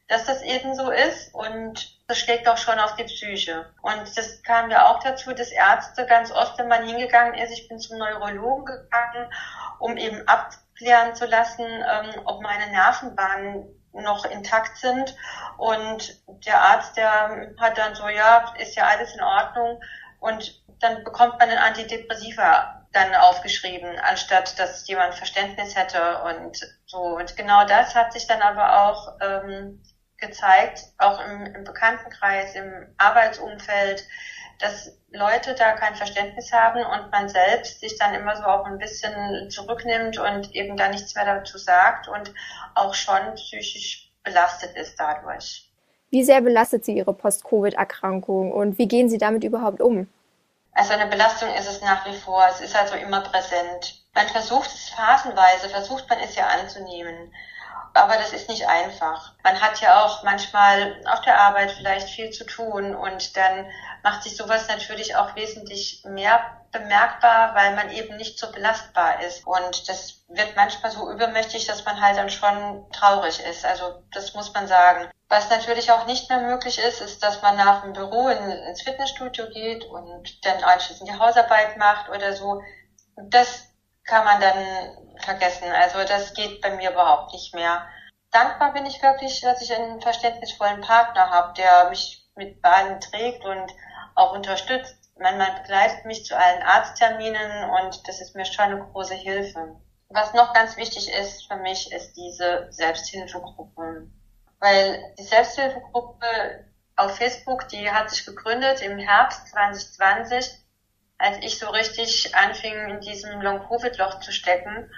dass 0.07 0.25
das 0.25 0.43
eben 0.43 0.75
so 0.75 0.91
ist 0.91 1.34
und 1.34 1.98
das 2.07 2.19
schlägt 2.19 2.48
auch 2.48 2.57
schon 2.57 2.77
auf 2.77 2.95
die 2.95 3.05
Psyche. 3.05 3.65
Und 3.81 4.15
das 4.15 4.43
kam 4.43 4.69
ja 4.69 4.91
auch 4.91 5.00
dazu, 5.00 5.34
dass 5.34 5.51
Ärzte 5.51 6.05
ganz 6.05 6.31
oft, 6.31 6.60
wenn 6.60 6.67
man 6.67 6.86
hingegangen 6.86 7.34
ist, 7.34 7.51
ich 7.51 7.67
bin 7.67 7.79
zum 7.79 7.98
Neurologen 7.98 8.65
gegangen, 8.65 9.34
um 9.79 9.98
eben 9.98 10.27
ab 10.27 10.51
klären 10.77 11.15
zu 11.15 11.25
lassen, 11.25 11.65
ähm, 11.65 12.22
ob 12.25 12.41
meine 12.41 12.72
Nervenbahnen 12.72 13.65
noch 13.94 14.25
intakt 14.25 14.77
sind. 14.77 15.15
Und 15.58 16.22
der 16.46 16.62
Arzt, 16.62 16.98
der 16.98 17.53
hat 17.60 17.77
dann 17.77 17.96
so, 17.96 18.08
ja, 18.08 18.53
ist 18.60 18.75
ja 18.75 18.86
alles 18.86 19.13
in 19.15 19.22
Ordnung. 19.22 19.82
Und 20.20 20.62
dann 20.79 21.03
bekommt 21.03 21.39
man 21.39 21.50
ein 21.50 21.58
Antidepressiva 21.58 22.86
dann 22.91 23.13
aufgeschrieben, 23.15 24.00
anstatt 24.00 24.58
dass 24.58 24.88
jemand 24.88 25.15
Verständnis 25.15 25.75
hätte 25.75 26.22
und 26.24 26.58
so. 26.86 26.98
Und 26.98 27.36
genau 27.36 27.65
das 27.65 27.94
hat 27.94 28.13
sich 28.13 28.25
dann 28.25 28.41
aber 28.41 28.86
auch 28.86 29.17
ähm, 29.22 29.82
gezeigt, 30.17 30.82
auch 30.98 31.20
im, 31.25 31.46
im 31.46 31.63
Bekanntenkreis, 31.65 32.55
im 32.55 32.94
Arbeitsumfeld, 32.98 34.05
dass 34.59 34.91
Leute 35.12 35.55
da 35.55 35.74
kein 35.74 35.95
Verständnis 35.95 36.51
haben 36.51 36.79
und 36.79 37.12
man 37.12 37.29
selbst 37.29 37.79
sich 37.79 37.97
dann 37.97 38.13
immer 38.13 38.35
so 38.35 38.43
auch 38.43 38.65
ein 38.65 38.77
bisschen 38.77 39.50
zurücknimmt 39.50 40.17
und 40.17 40.53
eben 40.53 40.77
da 40.77 40.89
nichts 40.89 41.15
mehr 41.15 41.25
dazu 41.25 41.57
sagt 41.57 42.07
und 42.07 42.33
auch 42.74 42.93
schon 42.93 43.35
psychisch 43.35 44.12
belastet 44.24 44.75
ist 44.75 45.00
dadurch. 45.00 45.69
Wie 46.09 46.24
sehr 46.24 46.41
belastet 46.41 46.85
Sie 46.85 46.95
Ihre 46.95 47.13
Post-Covid-Erkrankung 47.13 48.51
und 48.51 48.77
wie 48.77 48.88
gehen 48.88 49.09
Sie 49.09 49.17
damit 49.17 49.43
überhaupt 49.43 49.81
um? 49.81 50.07
Also 50.74 50.93
eine 50.93 51.07
Belastung 51.07 51.50
ist 51.55 51.69
es 51.69 51.81
nach 51.81 52.05
wie 52.05 52.17
vor. 52.17 52.45
Es 52.50 52.59
ist 52.59 52.75
also 52.75 52.95
immer 52.95 53.21
präsent. 53.21 54.03
Man 54.13 54.27
versucht 54.27 54.67
es 54.67 54.89
phasenweise, 54.89 55.69
versucht 55.69 56.09
man 56.09 56.19
es 56.19 56.35
ja 56.35 56.47
anzunehmen 56.47 57.33
aber 57.95 58.17
das 58.17 58.33
ist 58.33 58.49
nicht 58.49 58.67
einfach. 58.67 59.33
Man 59.43 59.61
hat 59.61 59.79
ja 59.79 60.03
auch 60.03 60.21
manchmal 60.23 61.01
auf 61.07 61.21
der 61.21 61.39
Arbeit 61.39 61.71
vielleicht 61.71 62.09
viel 62.09 62.29
zu 62.29 62.45
tun 62.45 62.93
und 62.93 63.37
dann 63.37 63.65
macht 64.03 64.23
sich 64.23 64.35
sowas 64.35 64.67
natürlich 64.67 65.15
auch 65.15 65.35
wesentlich 65.35 66.03
mehr 66.05 66.61
bemerkbar, 66.73 67.55
weil 67.55 67.73
man 67.73 67.89
eben 67.91 68.17
nicht 68.17 68.37
so 68.37 68.51
belastbar 68.51 69.23
ist. 69.23 69.47
Und 69.47 69.87
das 69.87 70.25
wird 70.27 70.57
manchmal 70.57 70.91
so 70.91 71.09
übermächtig, 71.09 71.67
dass 71.67 71.85
man 71.85 72.01
halt 72.01 72.17
dann 72.17 72.29
schon 72.29 72.85
traurig 72.91 73.39
ist. 73.39 73.65
Also 73.65 74.03
das 74.13 74.33
muss 74.33 74.53
man 74.53 74.67
sagen. 74.67 75.09
Was 75.29 75.49
natürlich 75.49 75.89
auch 75.91 76.05
nicht 76.05 76.29
mehr 76.29 76.39
möglich 76.39 76.77
ist, 76.77 76.99
ist, 76.99 77.23
dass 77.23 77.41
man 77.41 77.55
nach 77.55 77.81
dem 77.83 77.93
Büro 77.93 78.27
in, 78.27 78.49
ins 78.67 78.81
Fitnessstudio 78.81 79.47
geht 79.49 79.85
und 79.85 80.45
dann 80.45 80.63
anschließend 80.63 81.09
die 81.09 81.17
Hausarbeit 81.17 81.77
macht 81.77 82.09
oder 82.09 82.33
so. 82.33 82.61
Das 83.15 83.64
kann 84.05 84.25
man 84.25 84.39
dann 84.39 85.17
vergessen. 85.19 85.71
Also 85.71 86.00
das 86.07 86.33
geht 86.33 86.62
bei 86.62 86.75
mir 86.75 86.91
überhaupt 86.91 87.33
nicht 87.33 87.53
mehr. 87.53 87.88
Dankbar 88.31 88.74
bin 88.74 88.85
ich 88.85 89.01
wirklich, 89.01 89.41
dass 89.41 89.62
ich 89.62 89.74
einen 89.74 90.01
verständnisvollen 90.01 90.81
Partner 90.81 91.29
habe, 91.29 91.53
der 91.53 91.89
mich 91.89 92.25
mit 92.35 92.62
Bahnen 92.62 93.00
trägt 93.00 93.45
und 93.45 93.71
auch 94.15 94.33
unterstützt. 94.33 94.95
Man, 95.17 95.38
man 95.38 95.55
begleitet 95.62 96.05
mich 96.05 96.25
zu 96.25 96.38
allen 96.38 96.62
Arztterminen 96.62 97.69
und 97.69 98.07
das 98.07 98.19
ist 98.19 98.35
mir 98.35 98.45
schon 98.45 98.65
eine 98.65 98.79
große 98.79 99.15
Hilfe. 99.15 99.79
Was 100.09 100.33
noch 100.33 100.53
ganz 100.53 100.77
wichtig 100.77 101.09
ist 101.13 101.47
für 101.47 101.55
mich, 101.55 101.91
ist 101.91 102.13
diese 102.13 102.67
Selbsthilfegruppe. 102.71 104.07
Weil 104.59 105.13
die 105.17 105.24
Selbsthilfegruppe 105.24 106.65
auf 106.95 107.15
Facebook, 107.17 107.67
die 107.69 107.89
hat 107.89 108.09
sich 108.09 108.25
gegründet 108.25 108.81
im 108.81 108.97
Herbst 108.97 109.47
2020, 109.47 110.64
als 111.17 111.38
ich 111.41 111.57
so 111.57 111.69
richtig 111.69 112.36
anfing, 112.36 112.74
in 112.89 113.00
diesem 113.01 113.41
Long-Covid-Loch 113.41 114.19
zu 114.19 114.31
stecken. 114.31 114.89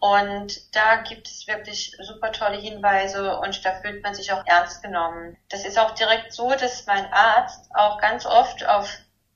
Und 0.00 0.74
da 0.74 0.96
gibt 0.96 1.26
es 1.26 1.46
wirklich 1.46 1.96
super 2.00 2.32
tolle 2.32 2.58
Hinweise 2.58 3.38
und 3.38 3.64
da 3.64 3.72
fühlt 3.80 4.02
man 4.02 4.14
sich 4.14 4.32
auch 4.32 4.44
ernst 4.46 4.82
genommen. 4.82 5.36
Das 5.48 5.64
ist 5.64 5.78
auch 5.78 5.92
direkt 5.92 6.32
so, 6.32 6.50
dass 6.50 6.86
mein 6.86 7.06
Arzt 7.12 7.70
auch 7.74 7.98
ganz 8.00 8.26
oft 8.26 8.66
auf 8.66 8.88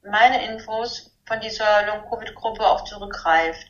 meine 0.03 0.45
Infos 0.45 1.11
von 1.27 1.41
dieser 1.41 1.87
Long-Covid-Gruppe 1.87 2.67
auch 2.67 2.85
zurückgreift. 2.85 3.67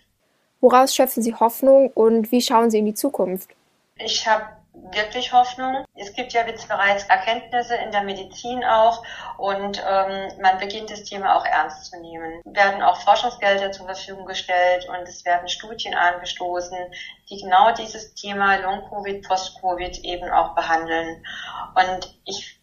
Woraus 0.61 0.95
schöpfen 0.95 1.23
Sie 1.23 1.35
Hoffnung 1.35 1.91
und 1.93 2.33
wie 2.33 2.43
schauen 2.43 2.71
Sie 2.71 2.79
in 2.79 2.87
die 2.87 2.95
Zukunft? 2.95 3.50
Ich 3.97 4.27
habe 4.27 4.60
wirklich 4.73 5.33
Hoffnung. 5.33 5.85
Es 5.95 6.12
gibt 6.15 6.33
ja 6.33 6.47
jetzt 6.47 6.69
bereits 6.69 7.05
Erkenntnisse 7.05 7.77
in 7.77 7.91
der 7.91 8.03
Medizin 8.03 8.65
auch 8.65 9.03
und 9.39 9.83
ähm, 9.87 10.33
man 10.41 10.59
beginnt 10.59 10.91
das 10.91 11.05
Thema 11.05 11.37
auch 11.37 11.45
ernst 11.45 11.87
zu 11.87 12.00
nehmen. 12.00 12.41
Werden 12.45 12.83
auch 12.83 13.00
Forschungsgelder 13.03 13.73
zur 13.73 13.87
Verfügung 13.87 14.27
gestellt 14.27 14.89
und 14.89 15.09
es 15.09 15.25
werden 15.25 15.49
Studien 15.49 15.95
angestoßen, 15.95 16.79
die 17.29 17.41
genau 17.41 17.73
dieses 17.73 18.15
Thema 18.15 18.57
Long-Covid, 18.57 19.27
Post-Covid 19.27 19.99
eben 20.05 20.31
auch 20.31 20.55
behandeln. 20.55 21.25
Und 21.75 22.19
ich 22.25 22.61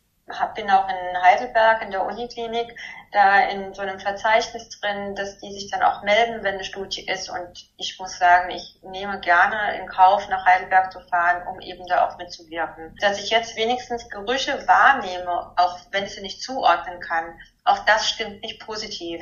bin 0.55 0.69
auch 0.69 0.87
in 0.89 1.21
Heidelberg 1.21 1.81
in 1.81 1.91
der 1.91 2.05
Uniklinik 2.05 2.75
da 3.11 3.39
in 3.49 3.73
so 3.73 3.81
einem 3.81 3.99
Verzeichnis 3.99 4.69
drin, 4.79 5.15
dass 5.15 5.37
die 5.39 5.51
sich 5.51 5.71
dann 5.71 5.81
auch 5.81 6.03
melden, 6.03 6.43
wenn 6.43 6.55
eine 6.55 6.63
Studie 6.63 7.05
ist. 7.05 7.29
Und 7.29 7.69
ich 7.77 7.97
muss 7.99 8.17
sagen, 8.17 8.49
ich 8.51 8.79
nehme 8.83 9.19
gerne 9.19 9.77
in 9.79 9.87
Kauf, 9.87 10.27
nach 10.29 10.45
Heidelberg 10.45 10.91
zu 10.91 10.99
fahren, 11.01 11.47
um 11.47 11.59
eben 11.61 11.85
da 11.87 12.07
auch 12.07 12.17
mitzuwirken. 12.17 12.95
Dass 12.99 13.19
ich 13.19 13.29
jetzt 13.29 13.55
wenigstens 13.55 14.09
Gerüche 14.09 14.67
wahrnehme, 14.67 15.53
auch 15.57 15.77
wenn 15.91 16.05
ich 16.05 16.15
sie 16.15 16.21
nicht 16.21 16.41
zuordnen 16.41 16.99
kann, 16.99 17.39
auch 17.63 17.79
das 17.79 18.09
stimmt 18.09 18.41
nicht 18.41 18.65
positiv. 18.65 19.21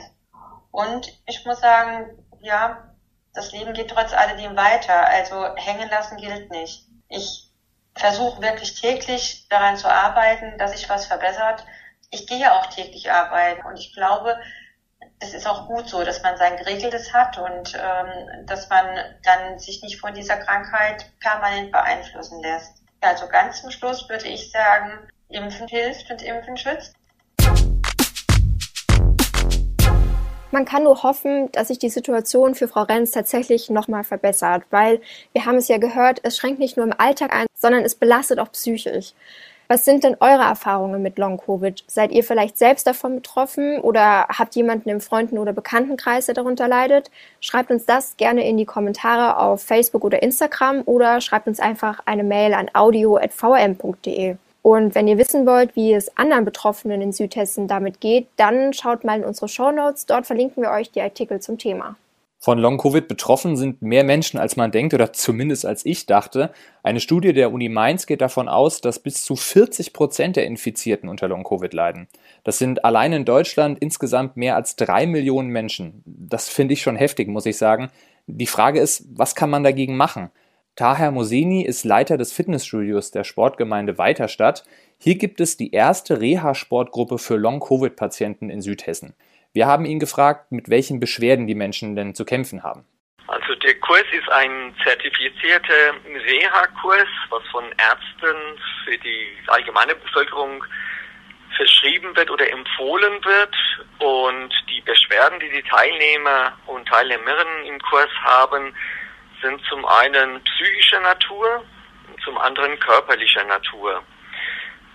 Und 0.72 1.08
ich 1.26 1.46
muss 1.46 1.62
sagen, 1.62 2.18
ja, 2.42 2.94
das 3.34 3.52
Leben 3.52 3.74
geht 3.74 3.92
trotz 3.92 4.14
alledem 4.14 4.56
weiter. 4.56 5.08
Also 5.08 5.56
hängen 5.56 5.90
lassen 5.90 6.18
gilt 6.18 6.50
nicht. 6.52 6.88
Ich 7.10 7.50
versuche 7.96 8.42
wirklich 8.42 8.80
täglich 8.80 9.48
daran 9.50 9.78
zu 9.78 9.90
arbeiten, 9.90 10.58
dass 10.58 10.72
sich 10.72 10.90
was 10.90 11.06
verbessert 11.06 11.66
ich 12.12 12.28
gehe 12.28 12.52
auch 12.54 12.68
täglich 12.68 13.12
arbeiten 13.12 13.66
und 13.66 13.78
ich 13.78 13.94
glaube, 13.94 14.38
es 15.20 15.34
ist 15.34 15.48
auch 15.48 15.68
gut 15.68 15.90
so, 15.90 16.04
dass 16.04 16.22
man 16.24 16.38
sein 16.38 16.58
Geregeltes 16.58 17.14
hat 17.14 17.38
und 17.38 17.74
ähm, 17.76 18.46
dass 18.46 18.70
man 18.70 18.86
dann 19.24 19.60
sich 19.60 19.82
nicht 19.82 20.00
von 20.00 20.14
dieser 20.14 20.38
Krankheit 20.38 21.06
permanent 21.20 21.72
beeinflussen 21.72 22.42
lässt. 22.42 22.84
Ja, 23.04 23.10
also 23.10 23.28
ganz 23.28 23.62
zum 23.62 23.72
Schluss 23.72 24.08
würde 24.10 24.28
ich 24.28 24.52
sagen, 24.52 25.08
Impfen 25.30 25.68
hilft 25.68 26.10
und 26.12 26.22
Impfen 26.22 26.58
schützt. 26.58 26.96
Man 30.52 30.64
kann 30.64 30.84
nur 30.84 31.04
hoffen, 31.04 31.52
dass 31.52 31.68
sich 31.68 31.80
die 31.80 31.90
Situation 31.90 32.56
für 32.56 32.70
Frau 32.70 32.84
Renz 32.84 33.12
tatsächlich 33.12 33.70
nochmal 33.70 34.06
verbessert, 34.06 34.64
weil 34.70 35.02
wir 35.34 35.46
haben 35.46 35.58
es 35.58 35.68
ja 35.68 35.80
gehört, 35.80 36.22
es 36.24 36.38
schränkt 36.38 36.60
nicht 36.60 36.78
nur 36.78 36.86
im 36.86 36.94
Alltag 36.98 37.34
ein, 37.34 37.48
sondern 37.54 37.84
es 37.84 37.96
belastet 37.96 38.40
auch 38.40 38.52
psychisch. 38.54 39.14
Was 39.68 39.84
sind 39.84 40.04
denn 40.04 40.16
eure 40.20 40.44
Erfahrungen 40.44 41.02
mit 41.02 41.18
Long-Covid? 41.18 41.84
Seid 41.88 42.12
ihr 42.12 42.24
vielleicht 42.24 42.58
selbst 42.58 42.86
davon 42.86 43.16
betroffen 43.16 43.80
oder 43.80 44.28
habt 44.28 44.56
jemanden 44.56 44.90
im 44.90 45.02
Freunden- 45.02 45.40
oder 45.40 45.54
Bekanntenkreis, 45.54 46.28
der 46.28 46.36
darunter 46.36 46.68
leidet? 46.68 47.10
Schreibt 47.40 47.72
uns 47.72 47.86
das 47.86 48.16
gerne 48.16 48.48
in 48.48 48.58
die 48.58 48.66
Kommentare 48.66 49.40
auf 49.40 49.64
Facebook 49.64 50.04
oder 50.04 50.22
Instagram 50.22 50.84
oder 50.86 51.20
schreibt 51.20 51.48
uns 51.48 51.60
einfach 51.60 52.02
eine 52.06 52.24
Mail 52.24 52.54
an 52.54 52.70
audio.vm.de. 52.74 54.36
Und 54.62 54.96
wenn 54.96 55.08
ihr 55.08 55.18
wissen 55.18 55.48
wollt, 55.48 55.76
wie 55.76 55.94
es 55.94 56.16
anderen 56.16 56.46
Betroffenen 56.46 57.02
in 57.02 57.12
Südhessen 57.12 57.68
damit 57.68 58.02
geht, 58.02 58.28
dann 58.36 58.72
schaut 58.74 59.04
mal 59.04 59.20
in 59.20 59.26
unsere 59.26 59.48
Show 59.48 59.72
Notes. 59.72 60.06
Dort 60.06 60.28
verlinken 60.28 60.62
wir 60.62 60.72
euch 60.72 60.92
die 60.92 61.02
Artikel 61.02 61.40
zum 61.40 61.58
Thema. 61.58 61.96
Von 62.46 62.60
Long-Covid 62.60 63.08
betroffen 63.08 63.58
sind 63.58 63.82
mehr 63.82 64.04
Menschen, 64.04 64.40
als 64.40 64.56
man 64.56 64.70
denkt 64.70 64.94
oder 64.94 65.12
zumindest 65.14 65.66
als 65.66 65.84
ich 65.84 66.06
dachte. 66.06 66.52
Eine 66.84 67.00
Studie 67.00 67.34
der 67.34 67.52
Uni 67.52 67.70
Mainz 67.70 68.06
geht 68.06 68.22
davon 68.22 68.48
aus, 68.48 68.82
dass 68.82 69.00
bis 69.00 69.26
zu 69.26 69.36
40 69.36 69.94
Prozent 69.94 70.36
der 70.36 70.46
Infizierten 70.46 71.10
unter 71.10 71.28
Long-Covid 71.28 71.74
leiden. 71.74 72.08
Das 72.44 72.60
sind 72.60 72.86
allein 72.86 73.14
in 73.14 73.26
Deutschland 73.26 73.80
insgesamt 73.80 74.38
mehr 74.38 74.56
als 74.56 74.76
drei 74.76 75.08
Millionen 75.08 75.50
Menschen. 75.50 76.04
Das 76.06 76.48
finde 76.48 76.76
ich 76.76 76.84
schon 76.84 76.98
heftig, 76.98 77.30
muss 77.30 77.48
ich 77.48 77.58
sagen. 77.58 77.90
Die 78.28 78.46
Frage 78.46 78.80
ist, 78.80 79.08
was 79.12 79.34
kann 79.34 79.50
man 79.50 79.64
dagegen 79.64 79.98
machen? 79.98 80.30
Taher 80.76 81.10
Moseni 81.10 81.64
ist 81.64 81.84
Leiter 81.84 82.16
des 82.16 82.32
Fitnessstudios 82.32 83.10
der 83.10 83.24
Sportgemeinde 83.24 83.98
Weiterstadt. 83.98 84.66
Hier 85.00 85.16
gibt 85.16 85.42
es 85.42 85.58
die 85.58 85.72
erste 85.72 86.22
Reha-Sportgruppe 86.22 87.18
für 87.18 87.38
Long-Covid-Patienten 87.38 88.52
in 88.52 88.62
Südhessen. 88.62 89.16
Wir 89.56 89.68
haben 89.68 89.86
ihn 89.86 90.00
gefragt, 90.00 90.52
mit 90.52 90.70
welchen 90.70 91.00
Beschwerden 91.00 91.48
die 91.48 91.56
Menschen 91.56 91.96
denn 91.96 92.14
zu 92.14 92.26
kämpfen 92.26 92.62
haben. 92.62 92.86
Also 93.28 93.56
der 93.56 93.80
Kurs 93.80 94.04
ist 94.12 94.30
ein 94.30 94.76
zertifizierter 94.84 95.96
Reha-Kurs, 96.04 97.08
was 97.30 97.42
von 97.54 97.64
Ärzten 97.78 98.36
für 98.84 98.98
die 98.98 99.28
allgemeine 99.48 99.96
Bevölkerung 99.96 100.62
verschrieben 101.56 102.14
wird 102.18 102.30
oder 102.30 102.52
empfohlen 102.52 103.24
wird. 103.24 103.56
Und 104.00 104.54
die 104.70 104.82
Beschwerden, 104.82 105.40
die 105.40 105.50
die 105.50 105.64
Teilnehmer 105.70 106.52
und 106.66 106.86
Teilnehmerinnen 106.90 107.66
im 107.68 107.80
Kurs 107.80 108.12
haben, 108.26 108.76
sind 109.42 109.62
zum 109.70 109.86
einen 109.86 110.44
psychischer 110.44 111.00
Natur, 111.00 111.64
zum 112.26 112.38
anderen 112.38 112.78
körperlicher 112.82 113.46
Natur. 113.46 114.04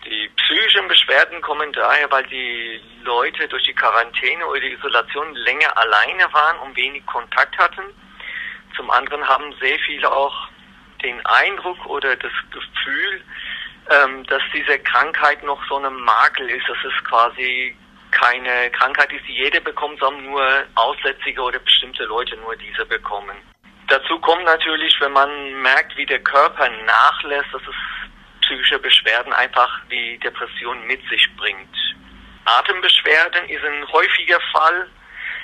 Die 0.04 0.28
psychischen 0.28 0.88
Beschwerden 0.88 1.40
kommen 1.42 1.72
daher, 1.72 2.10
weil 2.10 2.24
die 2.24 2.80
Leute 3.04 3.46
durch 3.48 3.64
die 3.64 3.74
Quarantäne 3.74 4.46
oder 4.46 4.60
die 4.60 4.72
Isolation 4.72 5.34
länger 5.34 5.76
alleine 5.76 6.32
waren 6.32 6.58
und 6.60 6.76
wenig 6.76 7.04
Kontakt 7.06 7.56
hatten. 7.58 7.82
Zum 8.76 8.90
anderen 8.90 9.26
haben 9.28 9.54
sehr 9.60 9.78
viele 9.80 10.10
auch 10.10 10.48
den 11.02 11.24
Eindruck 11.26 11.84
oder 11.86 12.16
das 12.16 12.32
Gefühl, 12.50 13.22
ähm, 13.90 14.24
dass 14.26 14.42
diese 14.54 14.78
Krankheit 14.78 15.42
noch 15.42 15.60
so 15.68 15.76
ein 15.76 15.94
Makel 15.94 16.48
ist, 16.48 16.68
dass 16.68 16.78
es 16.84 17.04
quasi 17.04 17.76
keine 18.10 18.70
Krankheit 18.70 19.12
ist, 19.12 19.26
die 19.26 19.34
jeder 19.34 19.60
bekommt, 19.60 19.98
sondern 20.00 20.24
nur 20.24 20.64
Aussätzige 20.74 21.40
oder 21.42 21.58
bestimmte 21.58 22.04
Leute 22.04 22.36
nur 22.38 22.56
diese 22.56 22.84
bekommen. 22.86 23.36
Dazu 23.88 24.18
kommt 24.20 24.44
natürlich, 24.44 24.94
wenn 25.00 25.12
man 25.12 25.62
merkt, 25.62 25.96
wie 25.96 26.06
der 26.06 26.20
Körper 26.20 26.68
nachlässt, 26.86 27.52
dass 27.52 27.62
es 27.62 27.74
psychische 28.50 28.80
Beschwerden 28.80 29.32
einfach 29.32 29.80
wie 29.88 30.18
Depression 30.18 30.84
mit 30.86 31.00
sich 31.08 31.28
bringt. 31.36 31.76
Atembeschwerden 32.44 33.48
ist 33.48 33.64
ein 33.64 33.86
häufiger 33.92 34.40
Fall. 34.52 34.88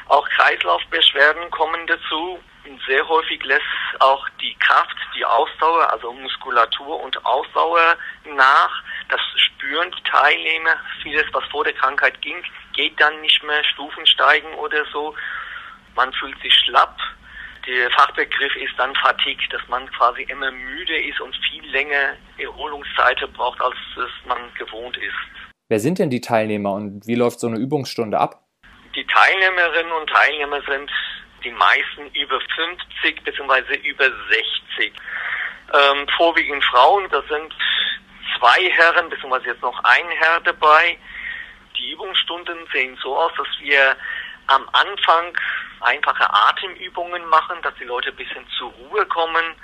Auch 0.08 0.28
Kreislaufbeschwerden 0.30 1.50
kommen 1.52 1.86
dazu. 1.86 2.40
Sehr 2.88 3.06
häufig 3.08 3.44
lässt 3.44 3.62
auch 4.00 4.28
die 4.40 4.54
Kraft, 4.56 4.96
die 5.14 5.24
Ausdauer, 5.24 5.92
also 5.92 6.12
Muskulatur 6.12 7.00
und 7.00 7.24
Ausdauer 7.24 7.96
nach. 8.24 8.82
Das 9.08 9.20
spüren 9.36 9.92
die 9.96 10.02
Teilnehmer. 10.02 10.74
Vieles, 11.02 11.26
was 11.32 11.44
vor 11.44 11.62
der 11.62 11.74
Krankheit 11.74 12.20
ging, 12.22 12.42
geht 12.72 13.00
dann 13.00 13.20
nicht 13.20 13.40
mehr, 13.44 13.62
Stufen 13.62 14.04
steigen 14.04 14.52
oder 14.54 14.84
so. 14.92 15.14
Man 15.94 16.12
fühlt 16.14 16.40
sich 16.42 16.54
schlapp. 16.64 16.98
Der 17.66 17.90
Fachbegriff 17.90 18.54
ist 18.56 18.74
dann 18.78 18.94
Fatigue, 18.94 19.48
dass 19.50 19.60
man 19.68 19.90
quasi 19.92 20.22
immer 20.22 20.52
müde 20.52 20.96
ist 21.02 21.20
und 21.20 21.34
viel 21.50 21.68
länger 21.70 22.14
Erholungszeit 22.38 23.18
braucht, 23.32 23.60
als 23.60 23.74
es 23.96 24.26
man 24.28 24.38
gewohnt 24.54 24.96
ist. 24.98 25.14
Wer 25.68 25.80
sind 25.80 25.98
denn 25.98 26.10
die 26.10 26.20
Teilnehmer 26.20 26.72
und 26.72 27.06
wie 27.08 27.16
läuft 27.16 27.40
so 27.40 27.48
eine 27.48 27.58
Übungsstunde 27.58 28.18
ab? 28.18 28.44
Die 28.94 29.04
Teilnehmerinnen 29.04 29.92
und 29.92 30.08
Teilnehmer 30.08 30.62
sind 30.62 30.90
die 31.42 31.50
meisten 31.50 32.08
über 32.14 32.40
50 33.02 33.24
bzw. 33.24 33.74
über 33.82 34.10
60. 34.78 34.92
Ähm, 35.74 36.06
vorwiegend 36.16 36.64
Frauen, 36.64 37.08
da 37.10 37.20
sind 37.28 37.52
zwei 38.38 38.70
Herren 38.70 39.08
bzw. 39.10 39.48
jetzt 39.48 39.62
noch 39.62 39.78
ein 39.82 40.08
Herr 40.20 40.40
dabei. 40.40 40.98
die 41.76 41.90
Übungsstunden 41.90 42.56
sehen 42.72 42.96
so 43.02 43.16
aus, 43.16 43.32
dass 43.36 43.48
wir 43.60 43.96
am 44.46 44.68
Anfang 44.72 45.36
einfache 45.80 46.32
Atemübungen 46.32 47.26
machen, 47.28 47.60
dass 47.62 47.74
die 47.76 47.84
Leute 47.84 48.10
ein 48.10 48.16
bisschen 48.16 48.46
zur 48.58 48.70
Ruhe 48.70 49.06
kommen. 49.06 49.54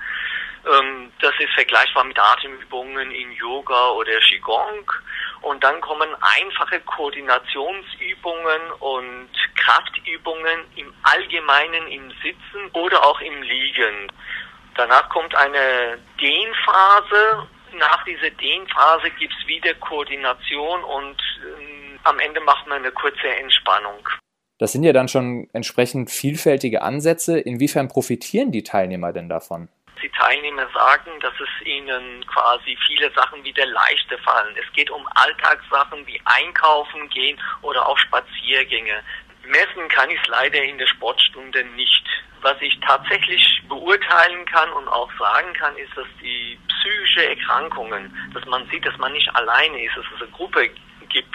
Ähm, 0.64 1.12
das 1.20 1.32
ist 1.38 1.52
vergleichbar 1.54 2.04
mit 2.04 2.18
Atemübungen 2.18 3.10
in 3.10 3.32
Yoga 3.32 3.90
oder 3.90 4.18
Qigong. 4.20 4.90
Und 5.40 5.62
dann 5.64 5.80
kommen 5.80 6.08
einfache 6.20 6.80
Koordinationsübungen 6.80 8.72
und 8.78 9.30
Kraftübungen 9.56 10.64
im 10.76 10.94
Allgemeinen 11.02 11.88
im 11.88 12.10
Sitzen 12.22 12.70
oder 12.72 13.04
auch 13.04 13.20
im 13.20 13.42
Liegen. 13.42 14.12
Danach 14.74 15.08
kommt 15.08 15.34
eine 15.34 15.98
Dehnphase. 16.20 17.48
Nach 17.74 18.04
dieser 18.04 18.30
Dehnphase 18.30 19.10
gibt 19.10 19.34
es 19.40 19.46
wieder 19.46 19.74
Koordination 19.74 20.84
und 20.84 21.20
äh, 21.20 21.98
am 22.04 22.18
Ende 22.18 22.40
macht 22.40 22.66
man 22.66 22.78
eine 22.78 22.92
kurze 22.92 23.28
Entspannung. 23.28 24.08
Das 24.62 24.70
sind 24.70 24.84
ja 24.84 24.92
dann 24.92 25.08
schon 25.08 25.48
entsprechend 25.52 26.08
vielfältige 26.08 26.82
Ansätze. 26.82 27.36
Inwiefern 27.36 27.88
profitieren 27.88 28.52
die 28.52 28.62
Teilnehmer 28.62 29.12
denn 29.12 29.28
davon? 29.28 29.68
Die 30.00 30.08
Teilnehmer 30.10 30.68
sagen, 30.72 31.10
dass 31.20 31.34
es 31.34 31.66
ihnen 31.66 32.24
quasi 32.28 32.78
viele 32.86 33.10
Sachen 33.10 33.42
wieder 33.42 33.66
leichter 33.66 34.18
fallen. 34.18 34.54
Es 34.54 34.72
geht 34.72 34.88
um 34.88 35.04
Alltagssachen 35.16 36.06
wie 36.06 36.20
Einkaufen 36.26 37.08
gehen 37.08 37.36
oder 37.62 37.88
auch 37.88 37.98
Spaziergänge. 37.98 39.02
Messen 39.46 39.88
kann 39.88 40.08
ich 40.10 40.20
es 40.22 40.28
leider 40.28 40.62
in 40.62 40.78
der 40.78 40.86
Sportstunde 40.86 41.64
nicht. 41.74 42.06
Was 42.42 42.54
ich 42.60 42.78
tatsächlich 42.86 43.62
beurteilen 43.68 44.46
kann 44.46 44.72
und 44.74 44.86
auch 44.86 45.10
sagen 45.18 45.52
kann, 45.54 45.76
ist, 45.76 45.90
dass 45.96 46.06
die 46.22 46.56
psychische 46.68 47.30
Erkrankungen, 47.30 48.14
dass 48.32 48.44
man 48.46 48.64
sieht, 48.70 48.86
dass 48.86 48.96
man 48.98 49.12
nicht 49.12 49.34
alleine 49.34 49.82
ist, 49.82 49.96
dass 49.96 50.04
es 50.14 50.22
eine 50.22 50.30
Gruppe 50.30 50.70
gibt, 51.12 51.34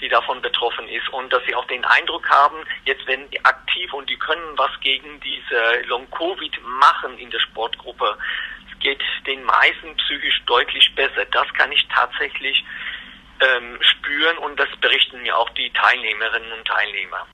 die 0.00 0.08
davon 0.08 0.40
betroffen 0.42 0.88
ist 0.88 1.08
und 1.10 1.32
dass 1.32 1.44
sie 1.46 1.54
auch 1.54 1.66
den 1.66 1.84
Eindruck 1.84 2.28
haben, 2.28 2.56
jetzt 2.84 3.06
werden 3.06 3.28
die 3.30 3.44
aktiv 3.44 3.92
und 3.92 4.08
die 4.08 4.18
können 4.18 4.56
was 4.56 4.70
gegen 4.80 5.20
diese 5.20 5.82
Long-Covid 5.86 6.60
machen 6.62 7.18
in 7.18 7.30
der 7.30 7.40
Sportgruppe. 7.40 8.16
Es 8.70 8.78
geht 8.80 9.02
den 9.26 9.42
meisten 9.44 9.96
psychisch 9.96 10.42
deutlich 10.46 10.94
besser. 10.94 11.24
Das 11.32 11.52
kann 11.54 11.72
ich 11.72 11.86
tatsächlich 11.88 12.64
ähm, 13.40 13.78
spüren 13.80 14.38
und 14.38 14.58
das 14.58 14.68
berichten 14.80 15.22
mir 15.22 15.36
auch 15.36 15.50
die 15.50 15.70
Teilnehmerinnen 15.70 16.52
und 16.52 16.66
Teilnehmer. 16.66 17.26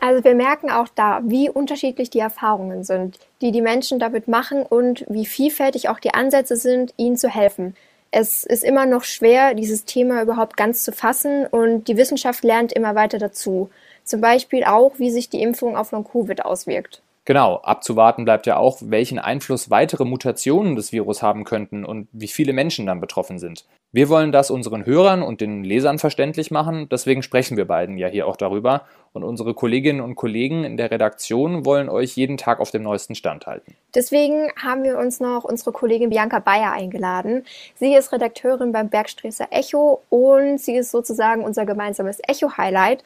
Also 0.00 0.24
wir 0.24 0.34
merken 0.34 0.68
auch 0.68 0.88
da, 0.92 1.20
wie 1.22 1.48
unterschiedlich 1.48 2.10
die 2.10 2.18
Erfahrungen 2.18 2.82
sind, 2.82 3.20
die 3.40 3.52
die 3.52 3.62
Menschen 3.62 4.00
damit 4.00 4.26
machen 4.26 4.64
und 4.64 5.04
wie 5.08 5.26
vielfältig 5.26 5.88
auch 5.88 6.00
die 6.00 6.12
Ansätze 6.12 6.56
sind, 6.56 6.92
ihnen 6.96 7.16
zu 7.16 7.28
helfen. 7.28 7.76
Es 8.14 8.44
ist 8.44 8.62
immer 8.62 8.84
noch 8.84 9.04
schwer, 9.04 9.54
dieses 9.54 9.86
Thema 9.86 10.20
überhaupt 10.20 10.58
ganz 10.58 10.84
zu 10.84 10.92
fassen 10.92 11.46
und 11.46 11.88
die 11.88 11.96
Wissenschaft 11.96 12.44
lernt 12.44 12.70
immer 12.70 12.94
weiter 12.94 13.18
dazu. 13.18 13.70
Zum 14.04 14.20
Beispiel 14.20 14.64
auch, 14.64 14.98
wie 14.98 15.10
sich 15.10 15.30
die 15.30 15.40
Impfung 15.40 15.78
auf 15.78 15.92
Long-Covid 15.92 16.44
auswirkt. 16.44 17.02
Genau, 17.24 17.56
abzuwarten 17.56 18.26
bleibt 18.26 18.46
ja 18.46 18.58
auch, 18.58 18.78
welchen 18.82 19.18
Einfluss 19.18 19.70
weitere 19.70 20.04
Mutationen 20.04 20.76
des 20.76 20.92
Virus 20.92 21.22
haben 21.22 21.44
könnten 21.44 21.86
und 21.86 22.08
wie 22.12 22.28
viele 22.28 22.52
Menschen 22.52 22.84
dann 22.84 23.00
betroffen 23.00 23.38
sind. 23.38 23.64
Wir 23.94 24.08
wollen 24.08 24.32
das 24.32 24.50
unseren 24.50 24.86
Hörern 24.86 25.22
und 25.22 25.42
den 25.42 25.64
Lesern 25.64 25.98
verständlich 25.98 26.50
machen, 26.50 26.88
deswegen 26.90 27.22
sprechen 27.22 27.58
wir 27.58 27.66
beiden 27.66 27.98
ja 27.98 28.08
hier 28.08 28.26
auch 28.26 28.38
darüber 28.38 28.86
und 29.12 29.22
unsere 29.22 29.52
Kolleginnen 29.52 30.00
und 30.00 30.14
Kollegen 30.14 30.64
in 30.64 30.78
der 30.78 30.90
Redaktion 30.90 31.66
wollen 31.66 31.90
euch 31.90 32.16
jeden 32.16 32.38
Tag 32.38 32.58
auf 32.58 32.70
dem 32.70 32.82
neuesten 32.82 33.14
Stand 33.14 33.46
halten. 33.46 33.74
Deswegen 33.94 34.50
haben 34.56 34.82
wir 34.82 34.96
uns 34.96 35.20
noch 35.20 35.44
unsere 35.44 35.72
Kollegin 35.72 36.08
Bianca 36.08 36.38
Bayer 36.38 36.72
eingeladen. 36.72 37.44
Sie 37.74 37.94
ist 37.94 38.12
Redakteurin 38.12 38.72
beim 38.72 38.88
Bergstreßer 38.88 39.48
Echo 39.50 40.00
und 40.08 40.58
sie 40.58 40.76
ist 40.76 40.90
sozusagen 40.90 41.44
unser 41.44 41.66
gemeinsames 41.66 42.18
Echo-Highlight. 42.26 43.04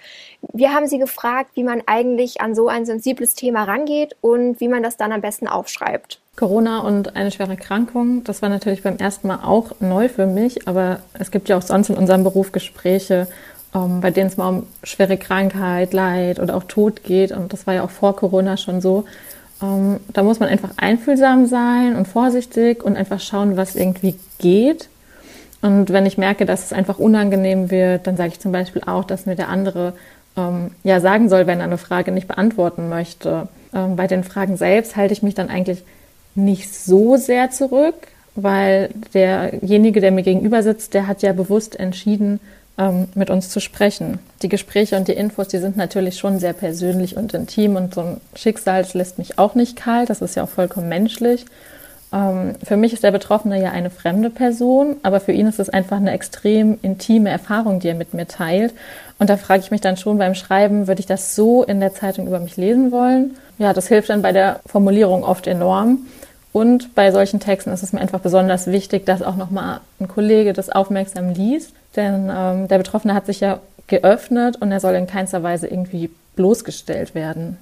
Wir 0.53 0.73
haben 0.73 0.87
sie 0.87 0.99
gefragt, 0.99 1.51
wie 1.55 1.65
man 1.65 1.83
eigentlich 1.87 2.41
an 2.41 2.55
so 2.55 2.69
ein 2.69 2.87
sensibles 2.87 3.35
Thema 3.35 3.65
rangeht 3.65 4.15
und 4.21 4.61
wie 4.61 4.69
man 4.69 4.85
das 4.85 4.97
dann 4.97 5.11
am 5.11 5.21
besten 5.21 5.49
aufschreibt. 5.49 6.21
Corona 6.37 6.81
und 6.81 7.17
eine 7.17 7.31
schwere 7.31 7.51
Erkrankung, 7.51 8.23
das 8.25 8.43
war 8.43 8.49
natürlich 8.49 8.83
beim 8.83 8.99
ersten 8.99 9.29
Mal 9.29 9.41
auch 9.43 9.73
neu 9.81 10.09
für 10.09 10.27
mich, 10.27 10.69
aber 10.69 11.01
es 11.19 11.31
gibt 11.31 11.49
ja 11.49 11.57
auch 11.57 11.63
sonst 11.63 11.89
in 11.89 11.97
unserem 11.97 12.25
Beruf 12.25 12.53
Gespräche, 12.53 13.27
ähm, 13.75 14.01
bei 14.03 14.11
denen 14.11 14.29
es 14.29 14.37
mal 14.37 14.49
um 14.51 14.67
schwere 14.83 15.17
Krankheit, 15.17 15.95
Leid 15.95 16.39
oder 16.39 16.55
auch 16.55 16.65
Tod 16.65 17.05
geht 17.05 17.33
und 17.33 17.53
das 17.53 17.67
war 17.67 17.75
ja 17.75 17.83
auch 17.83 17.91
vor 17.91 18.15
Corona 18.17 18.59
schon 18.59 18.83
so. 18.83 19.05
Ähm, 19.63 20.01
da 20.13 20.23
muss 20.23 20.39
man 20.39 20.51
einfach 20.51 20.71
einfühlsam 20.77 21.47
sein 21.47 21.97
und 21.97 22.07
vorsichtig 22.07 22.85
und 22.85 22.97
einfach 22.97 23.21
schauen, 23.21 23.57
was 23.57 23.75
irgendwie 23.75 24.17
geht. 24.39 24.89
Und 25.63 25.91
wenn 25.91 26.05
ich 26.05 26.19
merke, 26.19 26.45
dass 26.45 26.67
es 26.67 26.73
einfach 26.75 26.99
unangenehm 26.99 27.71
wird, 27.71 28.07
dann 28.07 28.19
sage 28.19 28.29
ich 28.29 28.41
zum 28.41 28.53
Beispiel 28.53 28.83
auch, 28.85 29.05
dass 29.05 29.25
mir 29.25 29.37
der 29.37 29.49
andere 29.49 29.95
ähm, 30.37 30.73
ja 30.85 31.01
sagen 31.01 31.29
soll, 31.29 31.47
wenn 31.47 31.61
er 31.61 31.65
eine 31.65 31.79
Frage 31.79 32.13
nicht 32.13 32.29
beantworten 32.29 32.91
möchte. 32.91 33.49
Ähm, 33.73 33.97
bei 33.97 34.07
den 34.07 34.23
Fragen 34.23 34.59
selbst 34.59 34.97
halte 34.97 35.15
ich 35.15 35.23
mich 35.23 35.35
dann 35.35 35.49
eigentlich 35.49 35.83
nicht 36.37 36.75
so 36.75 37.17
sehr 37.17 37.51
zurück, 37.51 37.95
weil 38.35 38.91
derjenige, 39.15 40.01
der 40.01 40.11
mir 40.11 40.23
gegenüber 40.23 40.63
sitzt, 40.63 40.95
der 40.95 41.07
hat 41.07 41.23
ja 41.23 41.33
bewusst 41.33 41.79
entschieden, 41.79 42.41
ähm, 42.79 43.09
mit 43.15 43.31
uns 43.31 43.49
zu 43.49 43.61
sprechen. 43.61 44.19
Die 44.43 44.49
Gespräche 44.49 44.97
und 44.97 45.09
die 45.09 45.15
Infos, 45.15 45.49
die 45.49 45.59
sind 45.59 45.77
natürlich 45.77 46.19
schon 46.19 46.39
sehr 46.39 46.53
persönlich 46.53 47.17
und 47.17 47.33
intim 47.33 47.77
und 47.77 47.95
so 47.95 48.01
ein 48.03 48.21
Schicksal 48.35 48.87
lässt 48.93 49.19
mich 49.19 49.39
auch 49.39 49.55
nicht 49.55 49.77
kalt, 49.77 50.11
das 50.11 50.21
ist 50.21 50.37
ja 50.37 50.45
auch 50.45 50.49
vollkommen 50.49 50.89
menschlich. 50.89 51.47
Ähm, 52.13 52.55
für 52.63 52.77
mich 52.77 52.93
ist 52.93 53.03
der 53.03 53.11
Betroffene 53.11 53.61
ja 53.61 53.71
eine 53.71 53.91
fremde 53.91 54.31
Person, 54.31 54.97
aber 55.03 55.21
für 55.21 55.33
ihn 55.33 55.47
ist 55.47 55.59
es 55.59 55.69
einfach 55.69 55.97
eine 55.97 56.13
extrem 56.13 56.79
intime 56.83 57.31
Erfahrung, 57.31 57.81
die 57.81 57.89
er 57.89 57.95
mit 57.95 58.15
mir 58.15 58.27
teilt. 58.27 58.73
Und 59.19 59.31
da 59.31 59.37
frage 59.37 59.63
ich 59.63 59.71
mich 59.71 59.81
dann 59.81 59.97
schon 59.97 60.19
beim 60.19 60.35
Schreiben, 60.35 60.87
würde 60.87 61.01
ich 61.01 61.07
das 61.07 61.35
so 61.35 61.63
in 61.65 61.81
der 61.81 61.95
Zeitung 61.95 62.27
über 62.27 62.39
mich 62.39 62.57
lesen 62.57 62.93
wollen? 62.93 63.37
Ja, 63.59 63.73
das 63.73 63.89
hilft 63.89 64.11
dann 64.11 64.23
bei 64.23 64.33
der 64.33 64.61
Formulierung 64.67 65.25
oft 65.25 65.47
enorm. 65.47 66.07
Und 66.53 66.95
bei 66.95 67.11
solchen 67.11 67.41
Texten 67.41 67.71
ist 67.71 67.83
es 67.83 67.93
mir 67.93 68.01
einfach 68.01 68.21
besonders 68.21 68.67
wichtig, 68.67 69.05
dass 69.05 69.23
auch 69.23 69.37
nochmal 69.37 69.81
ein 70.01 70.09
Kollege 70.09 70.53
das 70.53 70.71
aufmerksam 70.71 71.31
liest. 71.31 71.73
Denn 71.97 72.31
ähm, 72.35 72.69
der 72.69 72.79
Betroffene 72.79 73.15
hat 73.15 73.27
sich 73.27 73.41
ja 73.41 73.61
geöffnet 73.87 74.57
und 74.61 74.73
er 74.73 74.81
soll 74.81 74.95
in 74.95 75.07
keinster 75.07 75.43
Weise 75.43 75.67
irgendwie 75.67 76.11
bloßgestellt 76.35 77.15
werden. 77.15 77.59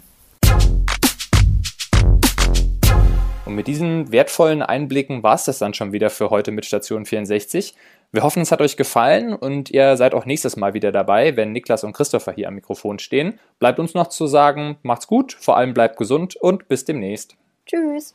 Und 3.46 3.54
mit 3.54 3.66
diesen 3.66 4.10
wertvollen 4.10 4.62
Einblicken 4.62 5.22
war 5.22 5.34
es 5.34 5.44
das 5.44 5.58
dann 5.58 5.74
schon 5.74 5.92
wieder 5.92 6.10
für 6.10 6.30
heute 6.30 6.50
mit 6.50 6.64
Station 6.64 7.04
64. 7.04 7.74
Wir 8.12 8.22
hoffen, 8.22 8.42
es 8.42 8.52
hat 8.52 8.60
euch 8.60 8.76
gefallen 8.76 9.34
und 9.34 9.70
ihr 9.70 9.96
seid 9.96 10.14
auch 10.14 10.24
nächstes 10.24 10.56
Mal 10.56 10.72
wieder 10.72 10.92
dabei, 10.92 11.36
wenn 11.36 11.52
Niklas 11.52 11.84
und 11.84 11.92
Christopher 11.92 12.32
hier 12.32 12.48
am 12.48 12.54
Mikrofon 12.54 12.98
stehen. 12.98 13.38
Bleibt 13.58 13.80
uns 13.80 13.92
noch 13.92 14.06
zu 14.06 14.26
sagen, 14.26 14.76
macht's 14.82 15.06
gut, 15.06 15.32
vor 15.32 15.56
allem 15.56 15.74
bleibt 15.74 15.96
gesund 15.96 16.36
und 16.36 16.68
bis 16.68 16.84
demnächst. 16.84 17.36
Tschüss. 17.66 18.14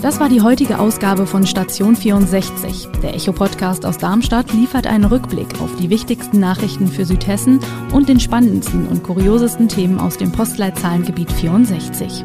Das 0.00 0.18
war 0.18 0.30
die 0.30 0.40
heutige 0.40 0.78
Ausgabe 0.78 1.26
von 1.26 1.46
Station 1.46 1.94
64. 1.94 2.88
Der 3.02 3.14
Echo-Podcast 3.14 3.84
aus 3.84 3.98
Darmstadt 3.98 4.50
liefert 4.54 4.86
einen 4.86 5.04
Rückblick 5.04 5.60
auf 5.60 5.76
die 5.76 5.90
wichtigsten 5.90 6.40
Nachrichten 6.40 6.86
für 6.86 7.04
Südhessen 7.04 7.60
und 7.92 8.08
den 8.08 8.18
spannendsten 8.18 8.88
und 8.88 9.02
kuriosesten 9.02 9.68
Themen 9.68 9.98
aus 9.98 10.16
dem 10.16 10.32
Postleitzahlengebiet 10.32 11.30
64. 11.30 12.24